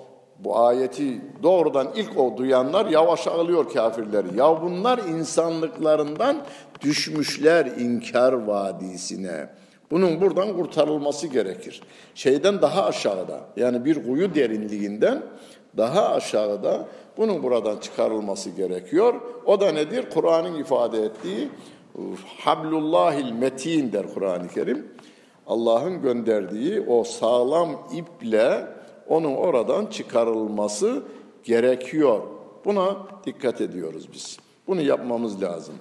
bu 0.44 0.58
ayeti 0.58 1.22
doğrudan 1.44 1.88
ilk 1.96 2.20
o 2.20 2.38
duyanlar 2.38 2.86
yavaş 2.86 3.28
ağlıyor 3.28 3.74
kafirleri. 3.74 4.28
Ya 4.38 4.62
bunlar 4.62 4.98
insanlıklarından 4.98 6.38
düşmüşler 6.82 7.66
inkar 7.66 8.34
vadisine. 8.34 9.50
Bunun 9.92 10.22
buradan 10.22 10.56
kurtarılması 10.56 11.28
gerekir. 11.28 11.82
Şeyden 12.16 12.62
daha 12.62 12.86
aşağıda 12.86 13.40
yani 13.58 13.86
bir 13.86 14.04
kuyu 14.04 14.36
derinliğinden 14.36 15.24
daha 15.78 16.10
aşağıda 16.10 16.86
bunun 17.18 17.44
buradan 17.44 17.78
çıkarılması 17.78 18.50
gerekiyor. 18.50 19.14
O 19.46 19.62
da 19.62 19.72
nedir? 19.72 20.06
Kur'an'ın 20.14 20.60
ifade 20.60 21.04
ettiği 21.04 21.50
hablullahil 22.38 23.32
metin 23.32 23.92
der 23.92 24.14
Kur'an-ı 24.14 24.48
Kerim. 24.48 24.88
Allah'ın 25.48 26.02
gönderdiği 26.02 26.82
o 26.82 27.04
sağlam 27.04 27.70
iple 27.94 28.68
onun 29.08 29.36
oradan 29.36 29.86
çıkarılması 29.86 31.04
gerekiyor. 31.44 32.22
Buna 32.66 32.98
dikkat 33.26 33.62
ediyoruz 33.62 34.08
biz. 34.14 34.38
Bunu 34.68 34.82
yapmamız 34.82 35.42
lazım. 35.42 35.76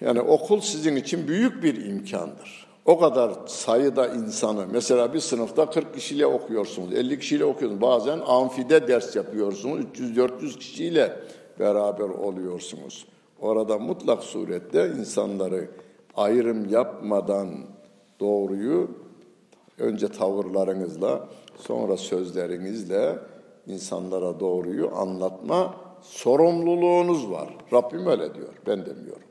Yani 0.00 0.20
okul 0.20 0.60
sizin 0.60 0.96
için 0.96 1.28
büyük 1.28 1.62
bir 1.62 1.86
imkandır. 1.86 2.68
O 2.84 2.98
kadar 2.98 3.32
sayıda 3.46 4.08
insanı, 4.08 4.66
mesela 4.72 5.14
bir 5.14 5.20
sınıfta 5.20 5.70
40 5.70 5.94
kişiyle 5.94 6.26
okuyorsunuz, 6.26 6.94
50 6.94 7.18
kişiyle 7.18 7.44
okuyorsunuz. 7.44 7.82
Bazen 7.82 8.20
amfide 8.26 8.88
ders 8.88 9.16
yapıyorsunuz, 9.16 9.84
300-400 9.94 10.58
kişiyle 10.58 11.16
beraber 11.58 12.08
oluyorsunuz. 12.08 13.06
Orada 13.40 13.78
mutlak 13.78 14.22
surette 14.22 14.92
insanları 14.98 15.70
ayrım 16.16 16.68
yapmadan 16.68 17.48
doğruyu 18.20 18.90
önce 19.78 20.08
tavırlarınızla 20.08 21.28
sonra 21.56 21.96
sözlerinizle 21.96 23.18
insanlara 23.66 24.40
doğruyu 24.40 24.90
anlatma 24.94 25.74
sorumluluğunuz 26.02 27.30
var. 27.30 27.56
Rabbim 27.72 28.06
öyle 28.06 28.34
diyor. 28.34 28.54
Ben 28.66 28.86
demiyorum. 28.86 29.28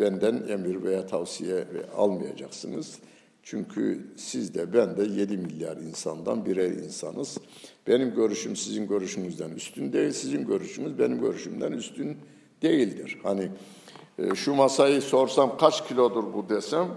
Benden 0.00 0.48
emir 0.48 0.82
veya 0.82 1.06
tavsiye 1.06 1.64
almayacaksınız. 1.96 2.98
Çünkü 3.42 4.06
siz 4.16 4.54
de 4.54 4.72
ben 4.72 4.96
de 4.96 5.20
7 5.20 5.36
milyar 5.36 5.76
insandan 5.76 6.46
birer 6.46 6.70
insanız. 6.70 7.38
Benim 7.86 8.14
görüşüm 8.14 8.56
sizin 8.56 8.88
görüşünüzden 8.88 9.50
üstün 9.50 9.92
değil, 9.92 10.10
sizin 10.10 10.46
görüşünüz 10.46 10.98
benim 10.98 11.20
görüşümden 11.20 11.72
üstün 11.72 12.16
değildir. 12.62 13.18
Hani 13.22 13.48
e, 14.18 14.34
şu 14.34 14.54
masayı 14.54 15.02
sorsam 15.02 15.56
kaç 15.56 15.88
kilodur 15.88 16.24
bu 16.34 16.48
desem 16.48 16.88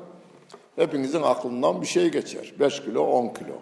hepinizin 0.75 1.21
aklından 1.21 1.81
bir 1.81 1.87
şey 1.87 2.11
geçer. 2.11 2.53
5 2.59 2.83
kilo, 2.83 3.01
10 3.01 3.33
kilo. 3.33 3.55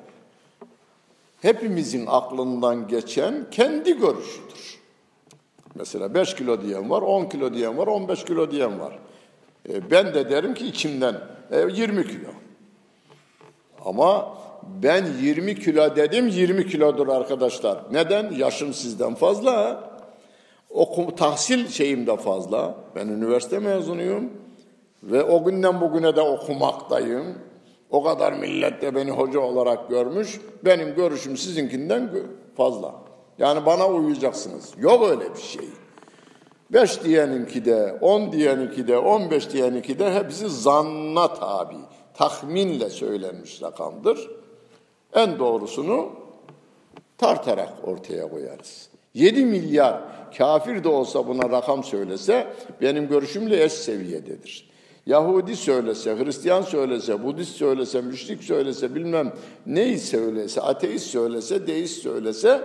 Hepimizin 1.42 2.06
aklından 2.08 2.88
geçen 2.88 3.50
kendi 3.52 3.98
görüşüdür. 3.98 4.80
Mesela 5.76 6.14
5 6.14 6.36
kilo 6.36 6.62
diyen 6.62 6.90
var, 6.90 7.02
10 7.02 7.26
kilo 7.26 7.54
diyen 7.54 7.78
var, 7.78 7.88
15 7.88 8.26
kilo 8.26 8.52
diyen 8.52 8.80
var. 8.80 9.00
E, 9.70 9.92
ben 9.92 10.14
de 10.14 10.30
derim 10.30 10.54
ki 10.54 10.68
içimden 10.68 11.16
e, 11.52 11.60
20 11.60 12.08
kilo. 12.08 12.30
Ama 13.86 14.38
ben 14.84 15.06
20 15.22 15.60
kilo 15.60 15.96
dedim 15.96 16.28
20 16.28 16.68
kilodur 16.68 17.08
arkadaşlar. 17.08 17.84
Neden? 17.92 18.32
Yaşım 18.32 18.74
sizden 18.74 19.16
fazla. 19.16 19.84
Okum, 20.70 21.16
tahsil 21.16 21.68
şeyim 21.68 22.08
de 22.08 22.18
fazla. 22.18 22.76
Ben 22.96 23.08
üniversite 23.08 23.60
mezunuyum. 23.60 24.43
Ve 25.04 25.24
o 25.24 25.44
günden 25.44 25.82
bugüne 25.82 26.16
de 26.16 26.22
okumaktayım. 26.22 27.38
O 27.90 28.04
kadar 28.04 28.34
millet 28.34 28.82
de 28.82 28.96
beni 28.96 29.12
hoca 29.12 29.40
olarak 29.40 29.90
görmüş. 29.90 30.42
Benim 30.66 30.96
görüşüm 30.96 31.38
sizinkinden 31.38 32.12
fazla. 32.58 32.96
Yani 33.38 33.66
bana 33.66 33.88
uyacaksınız. 33.88 34.74
Yok 34.78 35.10
öyle 35.10 35.36
bir 35.36 35.42
şey. 35.42 35.68
Beş 36.70 37.04
diyeninki 37.04 37.66
de, 37.66 37.98
on 38.02 38.32
diyeninki 38.32 38.88
de, 38.88 38.98
on 38.98 39.32
beş 39.32 39.54
diyeninki 39.54 40.00
de 40.00 40.14
hepsi 40.14 40.50
zanna 40.50 41.34
tabi. 41.34 41.76
Tahminle 42.14 42.90
söylenmiş 42.90 43.62
rakamdır. 43.62 44.32
En 45.14 45.40
doğrusunu 45.40 46.10
tartarak 47.18 47.74
ortaya 47.84 48.30
koyarız. 48.30 48.90
7 49.14 49.46
milyar 49.46 50.02
kafir 50.38 50.84
de 50.84 50.90
olsa 50.90 51.28
buna 51.28 51.50
rakam 51.50 51.84
söylese 51.84 52.48
benim 52.82 53.08
görüşümle 53.08 53.64
eş 53.64 53.74
seviyededir. 53.74 54.73
Yahudi 55.06 55.56
söylese, 55.56 56.18
Hristiyan 56.18 56.62
söylese, 56.62 57.24
Budist 57.24 57.56
söylese, 57.56 58.02
müşrik 58.02 58.44
söylese, 58.44 58.96
bilmem 58.96 59.34
neyi 59.66 60.00
söylese, 60.00 60.62
ateist 60.62 61.06
söylese, 61.06 61.68
deist 61.68 62.02
söylese 62.02 62.62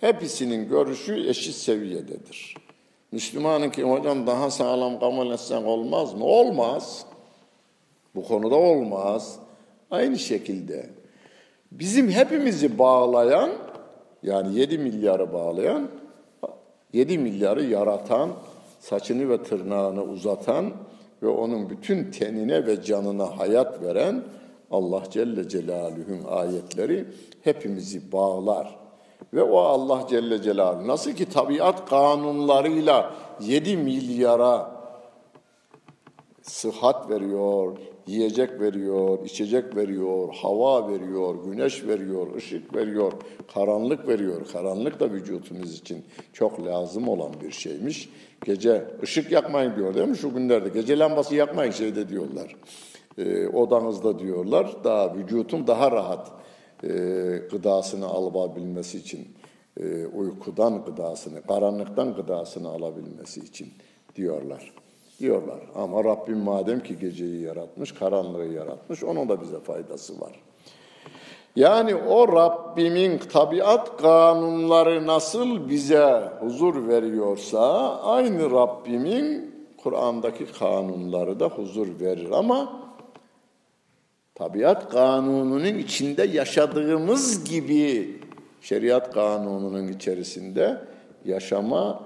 hepsinin 0.00 0.68
görüşü 0.68 1.28
eşit 1.28 1.54
seviyededir. 1.54 2.56
Müslümanın 3.12 3.70
ki 3.70 3.82
hocam 3.82 4.26
daha 4.26 4.50
sağlam 4.50 5.00
kabul 5.00 5.30
etsen 5.30 5.62
olmaz 5.62 6.14
mı? 6.14 6.24
Olmaz. 6.24 7.06
Bu 8.14 8.24
konuda 8.24 8.54
olmaz. 8.54 9.38
Aynı 9.90 10.18
şekilde 10.18 10.90
bizim 11.72 12.10
hepimizi 12.10 12.78
bağlayan 12.78 13.50
yani 14.22 14.58
7 14.58 14.78
milyarı 14.78 15.32
bağlayan 15.32 15.88
7 16.92 17.18
milyarı 17.18 17.64
yaratan, 17.64 18.30
saçını 18.80 19.28
ve 19.28 19.42
tırnağını 19.42 20.02
uzatan 20.02 20.72
ve 21.22 21.28
onun 21.28 21.70
bütün 21.70 22.10
tenine 22.10 22.66
ve 22.66 22.82
canına 22.82 23.38
hayat 23.38 23.82
veren 23.82 24.22
Allah 24.70 25.02
Celle 25.10 25.48
Celaluhu'nun 25.48 26.24
ayetleri 26.30 27.04
hepimizi 27.40 28.12
bağlar. 28.12 28.76
Ve 29.34 29.42
o 29.42 29.58
Allah 29.58 30.06
Celle 30.10 30.42
Celaluhu 30.42 30.88
nasıl 30.88 31.12
ki 31.12 31.24
tabiat 31.24 31.88
kanunlarıyla 31.90 33.14
7 33.40 33.76
milyara 33.76 34.71
sıhhat 36.42 37.10
veriyor, 37.10 37.78
yiyecek 38.06 38.60
veriyor, 38.60 39.24
içecek 39.24 39.76
veriyor, 39.76 40.34
hava 40.34 40.88
veriyor, 40.88 41.44
güneş 41.44 41.86
veriyor, 41.86 42.34
ışık 42.36 42.76
veriyor, 42.76 43.12
karanlık 43.54 44.08
veriyor. 44.08 44.46
Karanlık 44.52 45.00
da 45.00 45.10
vücutumuz 45.10 45.78
için 45.78 46.04
çok 46.32 46.66
lazım 46.66 47.08
olan 47.08 47.32
bir 47.40 47.50
şeymiş. 47.50 48.08
Gece 48.44 48.84
ışık 49.02 49.32
yakmayın 49.32 49.76
diyor 49.76 49.94
değil 49.94 50.08
mi 50.08 50.16
şu 50.16 50.34
günlerde? 50.34 50.68
Gece 50.68 50.98
lambası 50.98 51.34
yakmayın 51.34 51.72
şeyde 51.72 52.08
diyorlar. 52.08 52.56
E, 53.18 53.46
odanızda 53.46 54.18
diyorlar. 54.18 54.84
Daha 54.84 55.14
vücutun 55.14 55.66
daha 55.66 55.90
rahat 55.90 56.32
e, 56.84 56.88
gıdasını 57.50 58.06
alabilmesi 58.06 58.98
için, 58.98 59.28
e, 59.80 60.06
uykudan 60.06 60.84
gıdasını, 60.84 61.42
karanlıktan 61.42 62.14
gıdasını 62.14 62.68
alabilmesi 62.68 63.40
için 63.40 63.68
diyorlar 64.16 64.72
diyorlar. 65.22 65.60
Ama 65.74 66.04
Rabbim 66.04 66.38
madem 66.38 66.80
ki 66.80 66.98
geceyi 66.98 67.42
yaratmış, 67.42 67.92
karanlığı 67.92 68.44
yaratmış, 68.44 69.04
onun 69.04 69.28
da 69.28 69.40
bize 69.40 69.60
faydası 69.60 70.20
var. 70.20 70.40
Yani 71.56 71.94
o 71.94 72.28
Rabbimin 72.32 73.18
tabiat 73.18 73.96
kanunları 74.02 75.06
nasıl 75.06 75.68
bize 75.68 76.32
huzur 76.40 76.88
veriyorsa, 76.88 77.96
aynı 78.02 78.50
Rabbimin 78.50 79.54
Kur'an'daki 79.82 80.46
kanunları 80.46 81.40
da 81.40 81.46
huzur 81.46 82.00
verir 82.00 82.30
ama 82.30 82.82
tabiat 84.34 84.88
kanununun 84.88 85.64
içinde 85.64 86.22
yaşadığımız 86.22 87.50
gibi 87.50 88.20
şeriat 88.60 89.14
kanununun 89.14 89.88
içerisinde 89.88 90.78
yaşama 91.24 92.02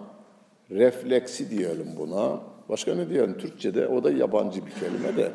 refleksi 0.70 1.50
diyelim 1.50 1.88
buna 1.98 2.40
Başka 2.68 2.94
ne 2.94 3.11
diyelim 3.11 3.38
Türkçe'de? 3.38 3.88
O 3.88 4.05
da 4.05 4.11
yabancı 4.11 4.66
bir 4.66 4.70
kelime 4.70 5.16
de. 5.16 5.33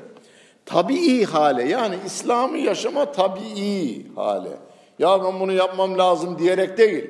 Tabii 0.66 1.24
hale 1.24 1.64
yani 1.70 1.96
İslam'ı 2.06 2.58
yaşama 2.58 3.12
tabii 3.12 4.16
hale. 4.16 4.58
Ya 5.00 5.24
ben 5.24 5.40
bunu 5.40 5.54
yapmam 5.54 5.98
lazım 5.98 6.40
diyerek 6.40 6.78
değil. 6.78 7.10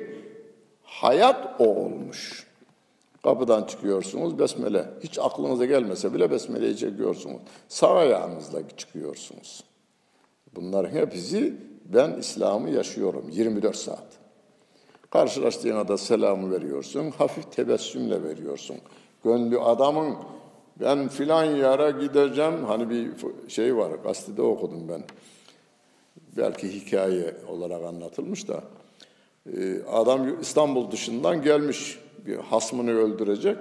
Hayat 0.84 1.60
o 1.60 1.64
olmuş. 1.64 2.46
Kapıdan 3.24 3.62
çıkıyorsunuz 3.62 4.38
besmele. 4.38 4.84
Hiç 5.02 5.18
aklınıza 5.18 5.64
gelmese 5.64 6.14
bile 6.14 6.30
besmeleyi 6.30 6.76
çekiyorsunuz. 6.76 7.40
Sağ 7.68 7.94
ayağınızla 7.94 8.60
çıkıyorsunuz. 8.76 9.64
Bunların 10.54 10.90
hepsi 10.90 11.54
ben 11.84 12.10
İslam'ı 12.12 12.70
yaşıyorum 12.70 13.28
24 13.30 13.76
saat. 13.76 14.06
Karşılaştığına 15.10 15.88
da 15.88 15.98
selamı 15.98 16.50
veriyorsun. 16.50 17.10
Hafif 17.10 17.52
tebessümle 17.52 18.22
veriyorsun. 18.22 18.76
Gönlü 19.24 19.60
adamın 19.60 20.16
ben 20.80 21.08
filan 21.08 21.44
yere 21.44 22.06
gideceğim. 22.06 22.64
Hani 22.64 22.90
bir 22.90 23.10
şey 23.48 23.76
var 23.76 23.90
gazetede 23.90 24.42
okudum 24.42 24.88
ben. 24.88 25.02
Belki 26.36 26.68
hikaye 26.68 27.34
olarak 27.48 27.84
anlatılmış 27.84 28.48
da. 28.48 28.64
Ee, 29.56 29.82
adam 29.92 30.40
İstanbul 30.40 30.90
dışından 30.90 31.42
gelmiş. 31.42 31.98
Bir 32.26 32.36
hasmını 32.36 32.90
öldürecek. 32.90 33.56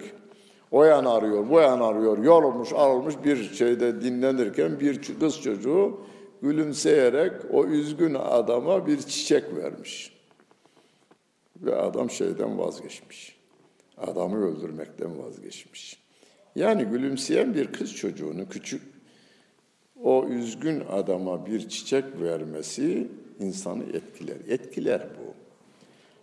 O 0.71 0.83
yan 0.83 1.05
arıyor, 1.05 1.49
bu 1.49 1.59
yan 1.59 1.79
arıyor. 1.79 2.17
Yorulmuş, 2.17 2.73
arılmış 2.73 3.15
bir 3.25 3.53
şeyde 3.53 4.01
dinlenirken 4.01 4.79
bir 4.79 5.19
kız 5.19 5.41
çocuğu 5.41 6.01
gülümseyerek 6.41 7.31
o 7.53 7.65
üzgün 7.65 8.13
adama 8.13 8.87
bir 8.87 8.97
çiçek 8.97 9.55
vermiş. 9.55 10.17
Ve 11.61 11.75
adam 11.75 12.09
şeyden 12.09 12.59
vazgeçmiş 12.59 13.40
adamı 14.01 14.45
öldürmekten 14.45 15.19
vazgeçmiş. 15.19 16.01
Yani 16.55 16.85
gülümseyen 16.85 17.53
bir 17.53 17.67
kız 17.71 17.95
çocuğunu 17.95 18.49
küçük 18.49 18.81
o 20.03 20.27
üzgün 20.27 20.83
adama 20.89 21.45
bir 21.45 21.69
çiçek 21.69 22.21
vermesi 22.21 23.07
insanı 23.39 23.83
etkiler. 23.83 24.37
Etkiler 24.47 25.01
bu. 25.01 25.33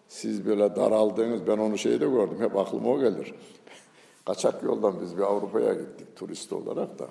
Siz 0.09 0.47
böyle 0.47 0.77
daraldığınız, 0.77 1.47
ben 1.47 1.59
onu 1.59 1.79
şeyde 1.79 2.07
gördüm, 2.07 2.37
hep 2.41 2.57
aklıma 2.57 2.91
o 2.91 3.01
gelir. 3.01 3.35
Kaçak 4.27 4.63
yoldan 4.63 5.01
biz 5.01 5.17
bir 5.17 5.23
Avrupa'ya 5.23 5.73
gittik 5.73 6.17
turist 6.17 6.53
olarak 6.53 6.99
da. 6.99 7.09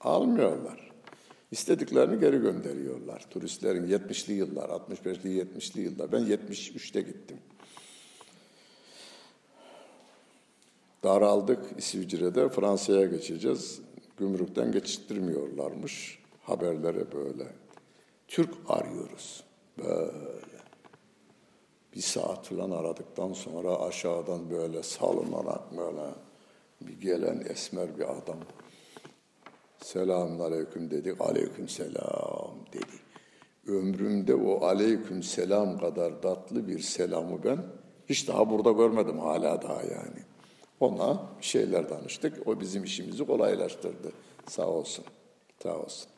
Almıyorlar. 0.00 0.90
İstediklerini 1.50 2.20
geri 2.20 2.38
gönderiyorlar. 2.38 3.26
Turistlerin 3.30 3.86
70'li 3.86 4.32
yıllar, 4.32 4.68
65'li 4.68 5.40
70'li 5.40 5.80
yıllar. 5.80 6.12
Ben 6.12 6.20
73'te 6.20 7.00
gittim. 7.00 7.36
Daraldık 11.04 11.60
İsviçre'de 11.78 12.48
Fransa'ya 12.48 13.06
geçeceğiz. 13.06 13.80
Gümrükten 14.16 14.72
geçiştirmiyorlarmış. 14.72 16.18
Haberlere 16.42 17.12
böyle. 17.12 17.46
Türk 18.28 18.50
arıyoruz. 18.68 19.44
Böyle. 19.78 20.34
Bir 21.94 22.00
saat 22.00 22.46
falan 22.46 22.70
aradıktan 22.70 23.32
sonra 23.32 23.80
aşağıdan 23.80 24.50
böyle 24.50 24.82
salınarak 24.82 25.76
böyle 25.76 26.14
bir 26.80 27.00
gelen 27.00 27.44
esmer 27.48 27.98
bir 27.98 28.02
adam. 28.02 28.38
Selamun 29.82 30.38
aleyküm 30.38 30.90
dedik. 30.90 31.20
Aleyküm 31.20 31.68
selam 31.68 32.54
dedi. 32.72 33.04
Ömrümde 33.66 34.34
o 34.34 34.64
aleyküm 34.64 35.22
selam 35.22 35.78
kadar 35.78 36.22
tatlı 36.22 36.68
bir 36.68 36.78
selamı 36.78 37.44
ben 37.44 37.58
hiç 38.08 38.28
daha 38.28 38.50
burada 38.50 38.72
görmedim 38.72 39.18
hala 39.18 39.62
daha 39.62 39.82
yani. 39.82 40.23
Ona 40.84 41.22
şeyler 41.40 41.90
danıştık. 41.90 42.48
O 42.48 42.60
bizim 42.60 42.84
işimizi 42.84 43.26
kolaylaştırdı. 43.26 44.12
Sağ 44.48 44.66
olsun. 44.66 45.04
Sağ 45.62 45.76
olsun. 45.76 46.08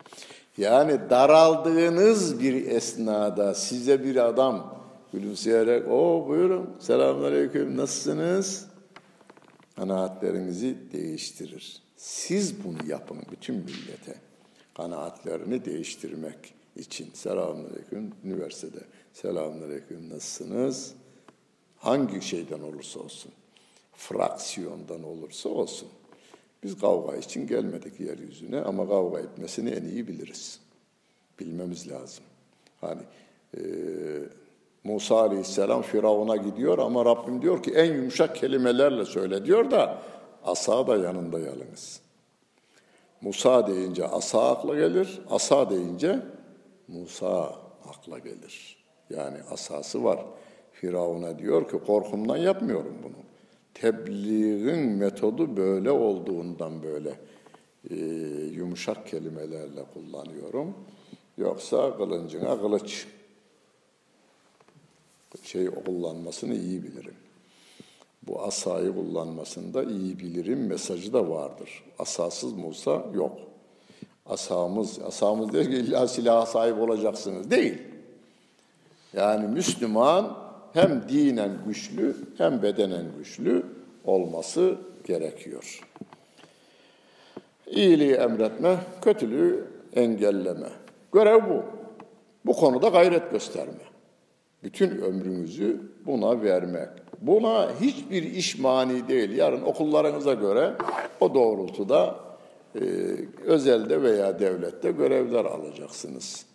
Yani 0.59 1.01
daraldığınız 1.11 2.41
bir 2.41 2.67
esnada 2.67 3.55
size 3.55 4.05
bir 4.05 4.17
adam 4.17 4.81
gülümseyerek 5.13 5.89
o 5.89 6.25
buyurun 6.29 6.77
selamünaleyküm 6.81 7.77
nasılsınız? 7.77 8.67
Kanaatlerinizi 9.77 10.77
değiştirir. 10.93 11.83
Siz 11.97 12.65
bunu 12.65 12.91
yapın 12.91 13.19
bütün 13.31 13.57
millete. 13.57 14.15
Kanaatlerini 14.77 15.65
değiştirmek 15.65 16.55
için. 16.77 17.11
Selamünaleyküm 17.15 18.13
üniversitede. 18.25 18.85
Selamünaleyküm 19.13 20.09
nasılsınız? 20.09 20.95
Hangi 21.77 22.23
şeyden 22.23 22.61
olursa 22.61 23.01
olsun 23.01 23.33
fraksiyondan 23.97 25.03
olursa 25.03 25.49
olsun. 25.49 25.89
Biz 26.63 26.81
kavga 26.81 27.17
için 27.17 27.47
gelmedik 27.47 28.01
yeryüzüne 28.01 28.61
ama 28.61 28.89
kavga 28.89 29.21
etmesini 29.21 29.71
en 29.71 29.85
iyi 29.85 30.09
biliriz. 30.09 30.61
Bilmemiz 31.41 31.89
lazım. 31.89 32.25
Hani 32.81 33.01
e, 33.57 33.61
Musa 34.85 35.21
Aleyhisselam 35.21 35.83
Firavun'a 35.83 36.37
gidiyor 36.37 36.79
ama 36.79 37.05
Rabbim 37.05 37.43
diyor 37.43 37.63
ki 37.63 37.71
en 37.71 37.95
yumuşak 37.95 38.37
kelimelerle 38.37 39.05
söyle 39.05 39.45
diyor 39.45 39.71
da 39.71 40.03
asa 40.45 40.87
da 40.87 40.97
yanında 40.97 41.41
yalınız. 41.41 42.01
Musa 43.21 43.67
deyince 43.67 44.07
asa 44.07 44.51
akla 44.51 44.75
gelir, 44.75 45.21
asa 45.31 45.71
deyince 45.71 46.23
Musa 46.89 47.55
akla 47.89 48.19
gelir. 48.19 48.77
Yani 49.11 49.37
asası 49.51 50.05
var. 50.05 50.25
Firavun'a 50.73 51.39
diyor 51.39 51.69
ki 51.71 51.79
korkumdan 51.87 52.37
yapmıyorum 52.37 52.95
bunu 53.03 53.26
tebliğin 53.81 54.79
metodu 54.79 55.57
böyle 55.57 55.91
olduğundan 55.91 56.83
böyle 56.83 57.19
e, 57.91 57.97
yumuşak 58.55 59.07
kelimelerle 59.07 59.85
kullanıyorum. 59.95 60.75
Yoksa 61.39 61.97
kılıncına 61.97 62.61
kılıç 62.61 63.07
şey 65.43 65.67
kullanmasını 65.67 66.55
iyi 66.55 66.83
bilirim. 66.83 67.15
bu 68.23 68.43
asayı 68.43 68.95
kullanmasında 68.95 69.85
iyi 69.85 70.19
bilirim 70.19 70.67
mesajı 70.67 71.13
da 71.13 71.31
vardır. 71.31 71.85
Asasız 71.99 72.53
Musa 72.53 73.05
yok. 73.15 73.39
Asamız, 74.27 74.99
asamız 74.99 75.53
değil 75.53 75.71
ki 75.71 75.77
illa 75.77 76.09
silaha 76.09 76.47
sahip 76.47 76.79
olacaksınız. 76.79 77.51
Değil. 77.51 77.83
Yani 79.13 79.49
Müslüman 79.49 80.46
hem 80.77 81.03
dinen 81.09 81.51
güçlü 81.67 82.17
hem 82.39 82.63
bedenen 82.63 83.05
güçlü 83.19 83.63
olması 84.05 84.75
gerekiyor. 85.05 85.81
İyiliği 87.67 88.13
emretme, 88.13 88.77
kötülüğü 89.03 89.65
engelleme. 89.95 90.69
Görev 91.13 91.41
bu. 91.51 91.63
Bu 92.47 92.53
konuda 92.53 92.89
gayret 92.89 93.31
gösterme. 93.31 93.87
Bütün 94.63 94.91
ömrünüzü 94.91 95.81
buna 96.07 96.43
vermek. 96.43 96.89
Buna 97.21 97.71
hiçbir 97.81 98.23
iş 98.23 98.59
mani 98.59 99.09
değil. 99.09 99.37
Yarın 99.37 99.63
okullarınıza 99.63 100.35
göre 100.35 100.73
o 101.21 101.35
doğrultuda 101.35 102.17
e, 102.75 102.81
özelde 103.45 104.03
veya 104.03 104.39
devlette 104.39 104.91
görevler 104.91 105.45
alacaksınız. 105.45 106.47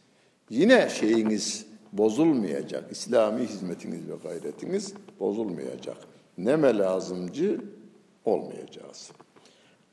Yine 0.49 0.89
şeyiniz 0.89 1.70
bozulmayacak. 1.93 2.91
İslami 2.91 3.43
hizmetiniz 3.43 4.09
ve 4.09 4.15
gayretiniz 4.23 4.93
bozulmayacak. 5.19 5.97
Neme 6.37 6.77
lazımcı 6.77 7.61
olmayacağız. 8.25 9.11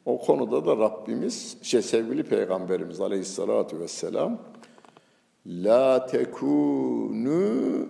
O 0.04 0.20
konuda 0.20 0.66
da 0.66 0.76
Rabbimiz, 0.76 1.56
şey 1.62 1.82
sevgili 1.82 2.22
Peygamberimiz 2.22 3.00
Aleyhisselatü 3.00 3.80
Vesselam 3.80 4.42
La 5.46 6.06
tekunu 6.06 7.88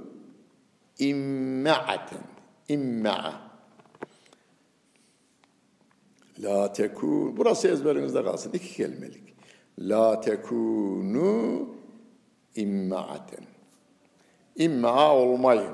imma'aten 0.99 2.23
imma'a 2.68 3.49
La 6.42 6.73
tekun 6.73 7.37
burası 7.37 7.68
ezberinizde 7.68 8.25
kalsın 8.25 8.53
iki 8.53 8.75
kelimelik. 8.75 9.23
La 9.79 10.21
tekunu 10.21 11.68
imma'aten 12.55 13.44
imma 14.59 15.14
olmayın 15.14 15.73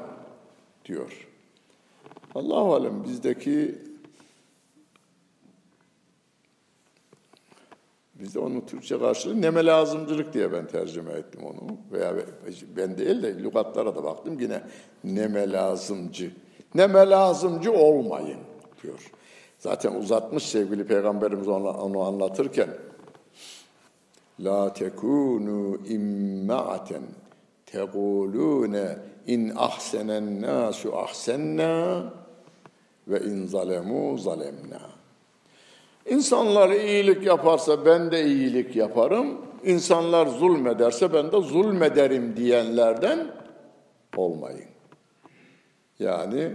diyor. 0.85 1.29
Allahu 2.35 2.75
alem 2.75 3.05
bizdeki 3.05 3.75
Bizde 8.15 8.39
onun 8.39 8.61
Türkçe 8.61 8.99
karşılığı 8.99 9.43
neme 9.43 9.67
lazımcılık 9.67 10.35
diye 10.35 10.53
ben 10.53 10.67
tercüme 10.67 11.13
ettim 11.13 11.41
onu. 11.45 11.77
Veya 11.93 12.15
ben 12.77 12.99
değil 12.99 13.23
de 13.23 13.39
lügatlara 13.39 13.97
da 13.97 14.05
baktım 14.05 14.41
yine 14.41 14.63
neme 15.05 15.53
lazımcı. 15.53 16.31
Neme 16.75 17.11
lazımcı 17.11 17.73
olmayın 17.73 18.39
diyor. 18.83 19.11
Zaten 19.59 19.95
uzatmış 19.95 20.43
sevgili 20.43 20.87
peygamberimiz 20.87 21.49
onu, 21.49 21.71
onu 21.71 22.03
anlatırken. 22.03 22.69
La 24.41 24.73
tekunu 24.73 25.79
imma'aten 25.89 27.03
tegulune 27.75 28.99
in 29.27 29.53
ahsenen 29.57 30.43
nasu 30.43 30.97
ahsenna 30.97 32.05
ve 33.09 33.21
in 33.21 33.47
zalemu 33.47 34.19
zalemna. 34.19 34.81
İnsanlar 36.07 36.71
iyilik 36.71 37.27
yaparsa 37.27 37.87
ben 37.87 38.11
de 38.11 38.25
iyilik 38.25 38.77
yaparım. 38.77 39.41
İnsanlar 39.65 40.27
zulmederse 40.27 41.13
ben 41.13 41.33
de 41.33 41.41
zulmederim 41.41 42.37
diyenlerden 42.37 43.27
olmayın. 44.17 44.69
Yani 45.99 46.53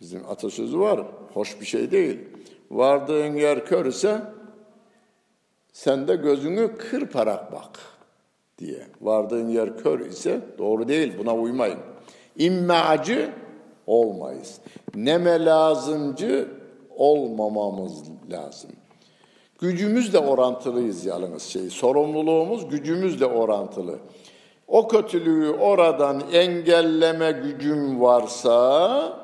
bizim 0.00 0.30
atasözü 0.30 0.78
var, 0.78 1.00
hoş 1.34 1.60
bir 1.60 1.66
şey 1.66 1.90
değil. 1.90 2.20
Vardığın 2.70 3.34
yer 3.34 3.66
kör 3.66 3.86
ise 3.86 4.22
sen 5.72 6.08
de 6.08 6.16
gözünü 6.16 6.76
kırparak 6.76 7.52
bak 7.52 7.91
diye. 8.62 8.86
Vardığın 9.00 9.48
yer 9.48 9.78
kör 9.78 10.00
ise 10.00 10.40
doğru 10.58 10.88
değil, 10.88 11.12
buna 11.18 11.34
uymayın. 11.34 11.78
İmmacı 12.36 13.30
olmayız. 13.86 14.60
Neme 14.94 15.44
lazımcı 15.44 16.48
olmamamız 16.96 18.02
lazım. 18.30 18.70
Gücümüzle 19.60 20.18
orantılıyız 20.18 21.06
yalnız 21.06 21.42
şey. 21.42 21.70
Sorumluluğumuz 21.70 22.68
gücümüzle 22.68 23.26
orantılı. 23.26 23.98
O 24.68 24.88
kötülüğü 24.88 25.50
oradan 25.50 26.22
engelleme 26.32 27.32
gücüm 27.32 28.00
varsa 28.00 29.22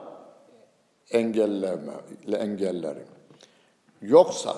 engelleme, 1.11 1.93
engellerim. 2.39 3.07
Yoksa 4.03 4.55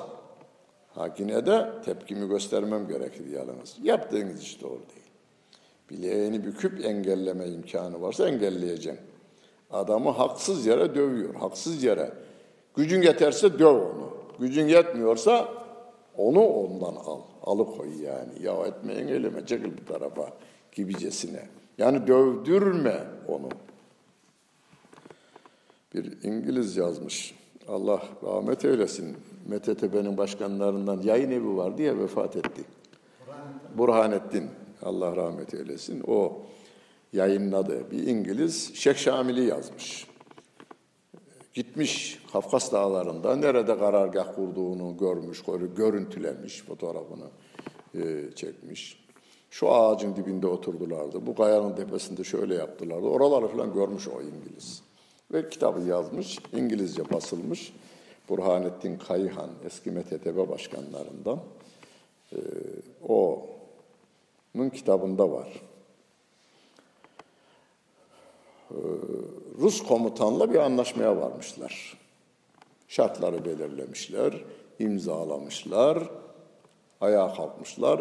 ha 0.94 1.08
yine 1.18 1.46
de 1.46 1.70
tepkimi 1.84 2.28
göstermem 2.28 2.88
gerekir 2.88 3.26
yalnız. 3.26 3.76
Yaptığınız 3.82 4.42
iş 4.42 4.62
doğru 4.62 4.80
değil. 4.94 5.10
Bileğini 5.90 6.44
büküp 6.44 6.84
engelleme 6.84 7.46
imkanı 7.46 8.02
varsa 8.02 8.28
engelleyeceğim. 8.28 9.00
Adamı 9.70 10.10
haksız 10.10 10.66
yere 10.66 10.94
dövüyor, 10.94 11.34
haksız 11.34 11.82
yere 11.84 12.12
Gücün 12.76 13.02
yeterse 13.02 13.58
döv 13.58 13.74
onu. 13.74 14.10
Gücün 14.38 14.68
yetmiyorsa 14.68 15.48
onu 16.16 16.40
ondan 16.40 16.94
al. 16.96 17.20
Alıkoy 17.42 18.02
yani. 18.02 18.32
Ya 18.42 18.66
etmeyin 18.66 19.08
elime 19.08 19.46
çekil 19.46 19.72
bu 19.78 19.92
tarafa 19.92 20.32
gibicesine. 20.72 21.48
Yani 21.78 22.06
dövdürme 22.06 23.04
onu. 23.28 23.48
Bir 25.94 26.22
İngiliz 26.22 26.76
yazmış. 26.76 27.34
Allah 27.70 28.02
rahmet 28.24 28.64
eylesin. 28.64 29.16
MTTB'nin 29.48 30.16
başkanlarından 30.16 31.00
yayın 31.02 31.30
evi 31.30 31.56
var 31.56 31.78
diye 31.78 31.98
vefat 31.98 32.36
etti. 32.36 32.64
Burhanettin. 33.74 34.50
Allah 34.82 35.16
rahmet 35.16 35.54
eylesin. 35.54 36.02
O 36.06 36.42
yayınladı. 37.12 37.90
Bir 37.90 38.06
İngiliz 38.06 38.74
Şeyh 38.74 38.96
Şamil'i 38.96 39.44
yazmış. 39.44 40.06
Gitmiş 41.54 42.22
Kafkas 42.32 42.72
dağlarında 42.72 43.36
nerede 43.36 43.78
karargah 43.78 44.34
kurduğunu 44.34 44.96
görmüş, 44.96 45.42
görüntülemiş, 45.76 46.62
fotoğrafını 46.62 47.26
e, 47.94 48.30
çekmiş. 48.34 49.04
Şu 49.50 49.74
ağacın 49.74 50.16
dibinde 50.16 50.46
oturdulardı, 50.46 51.26
bu 51.26 51.34
kayanın 51.34 51.76
tepesinde 51.76 52.24
şöyle 52.24 52.54
yaptılardı. 52.54 53.06
Oraları 53.06 53.48
falan 53.48 53.74
görmüş 53.74 54.08
o 54.08 54.22
İngiliz. 54.22 54.89
Ve 55.32 55.48
kitabı 55.48 55.80
yazmış, 55.80 56.38
İngilizce 56.52 57.10
basılmış. 57.12 57.72
Burhanettin 58.28 58.98
Kayhan, 58.98 59.50
eski 59.66 59.90
MTTB 59.90 60.48
başkanlarından. 60.48 61.38
E, 62.32 62.38
onun 63.08 64.70
kitabında 64.70 65.30
var. 65.30 65.48
E, 68.70 68.78
Rus 69.60 69.82
komutanla 69.82 70.52
bir 70.52 70.58
anlaşmaya 70.58 71.16
varmışlar. 71.16 71.98
Şartları 72.88 73.44
belirlemişler, 73.44 74.44
imzalamışlar, 74.78 76.10
ayağa 77.00 77.34
kalkmışlar, 77.34 78.00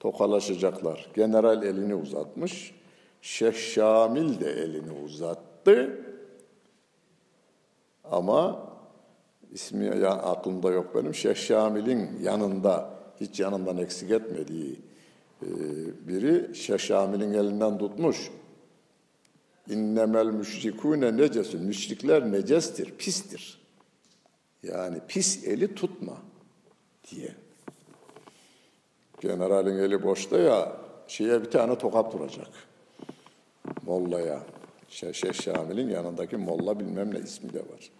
tokalaşacaklar. 0.00 1.08
General 1.14 1.62
elini 1.62 1.94
uzatmış, 1.94 2.74
Şeyh 3.22 3.54
Şamil 3.54 4.40
de 4.40 4.50
elini 4.50 4.92
uzattı. 5.04 6.04
Ama 8.12 8.68
ismi 9.52 9.84
ya, 9.84 10.10
aklımda 10.10 10.70
yok 10.70 10.94
benim. 10.94 11.14
Şeyh 11.14 11.34
Şamil'in 11.34 12.20
yanında, 12.22 12.90
hiç 13.20 13.40
yanından 13.40 13.78
eksik 13.78 14.10
etmediği 14.10 14.80
e, 15.42 15.48
biri 16.08 16.54
Şeyh 16.54 16.78
Şamil'in 16.78 17.32
elinden 17.32 17.78
tutmuş. 17.78 18.30
İnnemel 19.70 20.26
müşrikûne 20.26 21.16
necesun. 21.16 21.62
Müşrikler 21.62 22.32
necestir, 22.32 22.94
pistir. 22.98 23.60
Yani 24.62 25.00
pis 25.08 25.44
eli 25.44 25.74
tutma 25.74 26.16
diye. 27.10 27.34
Generalin 29.20 29.78
eli 29.78 30.02
boşta 30.02 30.38
ya 30.38 30.76
şeye 31.06 31.42
bir 31.42 31.50
tane 31.50 31.78
tokat 31.78 32.14
vuracak. 32.14 32.48
Mollaya. 33.86 34.40
Şeyh 34.88 35.32
Şamil'in 35.32 35.88
yanındaki 35.88 36.36
molla 36.36 36.80
bilmem 36.80 37.14
ne 37.14 37.18
ismi 37.18 37.52
de 37.52 37.58
var. 37.58 37.90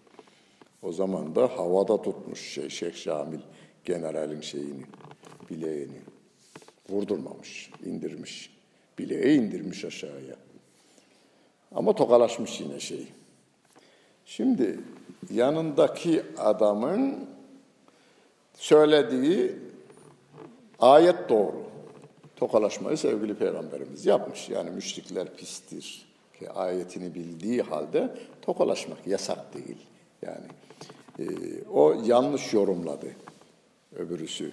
O 0.82 0.92
zaman 0.92 1.34
da 1.34 1.46
havada 1.46 2.02
tutmuş 2.02 2.52
şey 2.52 2.68
Şeyh 2.68 2.94
Şamil 2.94 3.40
generalin 3.84 4.40
şeyini, 4.40 4.84
bileğini. 5.50 6.00
Vurdurmamış, 6.90 7.70
indirmiş. 7.86 8.58
Bileği 8.98 9.38
indirmiş 9.38 9.84
aşağıya. 9.84 10.36
Ama 11.74 11.92
tokalaşmış 11.92 12.60
yine 12.60 12.80
şey. 12.80 13.06
Şimdi 14.24 14.80
yanındaki 15.30 16.22
adamın 16.38 17.28
söylediği 18.54 19.52
ayet 20.78 21.28
doğru. 21.28 21.62
Tokalaşmayı 22.36 22.96
sevgili 22.96 23.34
peygamberimiz 23.34 24.06
yapmış. 24.06 24.48
Yani 24.48 24.70
müşrikler 24.70 25.36
pistir, 25.36 26.08
ki 26.38 26.50
ayetini 26.50 27.14
bildiği 27.14 27.62
halde 27.62 28.14
tokalaşmak 28.42 29.06
yasak 29.06 29.54
değil. 29.54 29.76
Yani 30.22 30.46
o 31.72 32.02
yanlış 32.04 32.54
yorumladı 32.54 33.07
öbürüsü. 33.96 34.52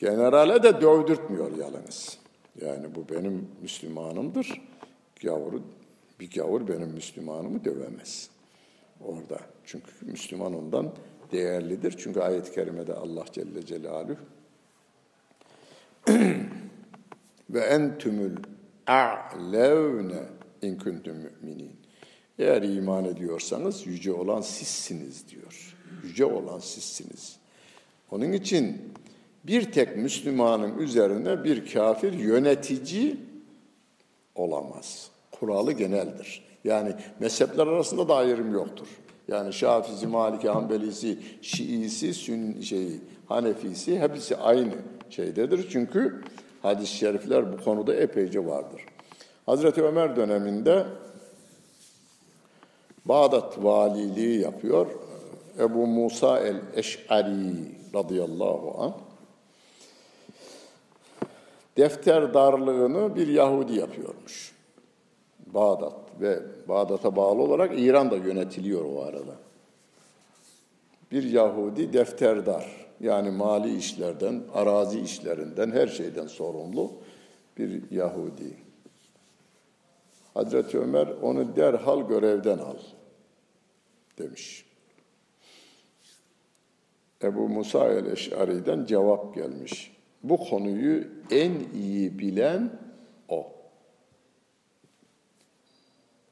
Generale 0.00 0.62
de 0.62 0.80
dövdürtmüyor 0.80 1.58
yalnız. 1.58 2.18
Yani 2.60 2.94
bu 2.94 3.14
benim 3.14 3.48
Müslümanımdır. 3.62 4.62
Gavuru, 5.22 5.62
bir 6.20 6.30
gavur 6.30 6.68
benim 6.68 6.88
Müslümanımı 6.88 7.64
dövemez 7.64 8.30
orada. 9.00 9.40
Çünkü 9.64 9.90
Müslüman 10.02 10.54
ondan 10.54 10.92
değerlidir. 11.32 11.94
Çünkü 11.98 12.20
ayet-i 12.20 12.52
kerimede 12.52 12.94
Allah 12.94 13.24
Celle 13.32 13.66
Celaluhu 13.66 14.16
ve 17.50 17.60
entümül 17.60 18.36
a'levne 18.86 20.22
in 20.62 20.78
kuntum 20.78 21.16
müminin. 21.16 21.83
Eğer 22.38 22.62
iman 22.62 23.04
ediyorsanız 23.04 23.86
yüce 23.86 24.12
olan 24.12 24.40
sizsiniz 24.40 25.28
diyor. 25.28 25.76
Yüce 26.02 26.24
olan 26.24 26.58
sizsiniz. 26.58 27.36
Onun 28.10 28.32
için 28.32 28.92
bir 29.44 29.72
tek 29.72 29.96
Müslümanın 29.96 30.78
üzerine 30.78 31.44
bir 31.44 31.72
kafir 31.72 32.12
yönetici 32.12 33.16
olamaz. 34.34 35.10
Kuralı 35.30 35.72
geneldir. 35.72 36.44
Yani 36.64 36.94
mezhepler 37.20 37.66
arasında 37.66 38.08
da 38.08 38.14
ayrım 38.14 38.52
yoktur. 38.52 38.86
Yani 39.28 39.52
Şafisi, 39.52 40.06
Maliki, 40.06 40.48
Hanbelisi, 40.48 41.18
Şiisi, 41.42 42.14
Sünn 42.14 42.60
şeyi, 42.60 43.00
Hanefisi 43.26 44.00
hepsi 44.00 44.36
aynı 44.36 44.72
şeydedir. 45.10 45.68
Çünkü 45.70 46.22
hadis-i 46.62 46.96
şerifler 46.96 47.52
bu 47.52 47.64
konuda 47.64 47.94
epeyce 47.94 48.46
vardır. 48.46 48.82
Hazreti 49.46 49.82
Ömer 49.82 50.16
döneminde 50.16 50.86
Bağdat 53.04 53.64
valiliği 53.64 54.40
yapıyor. 54.40 54.86
Ebu 55.58 55.86
Musa 55.86 56.40
el-Eş'ari 56.40 57.52
radıyallahu 57.94 58.82
anh 58.82 58.94
defter 61.76 62.34
darlığını 62.34 63.16
bir 63.16 63.28
Yahudi 63.28 63.74
yapıyormuş. 63.74 64.54
Bağdat 65.46 65.94
ve 66.20 66.38
Bağdat'a 66.68 67.16
bağlı 67.16 67.42
olarak 67.42 67.78
İran 67.78 68.10
da 68.10 68.16
yönetiliyor 68.16 68.84
o 68.84 69.02
arada. 69.02 69.34
Bir 71.12 71.22
Yahudi 71.22 71.92
defterdar 71.92 72.86
yani 73.00 73.30
mali 73.30 73.76
işlerden, 73.76 74.42
arazi 74.54 75.00
işlerinden, 75.00 75.70
her 75.70 75.86
şeyden 75.86 76.26
sorumlu 76.26 76.92
bir 77.58 77.90
Yahudi. 77.90 78.63
Hazreti 80.34 80.78
Ömer 80.78 81.06
onu 81.06 81.56
derhal 81.56 82.08
görevden 82.08 82.58
al 82.58 82.78
demiş. 84.18 84.66
Ebu 87.22 87.48
Musa 87.48 87.92
el-Eş'ari'den 87.92 88.84
cevap 88.84 89.34
gelmiş. 89.34 89.96
Bu 90.22 90.36
konuyu 90.36 91.04
en 91.30 91.52
iyi 91.74 92.18
bilen 92.18 92.70
o 93.28 93.52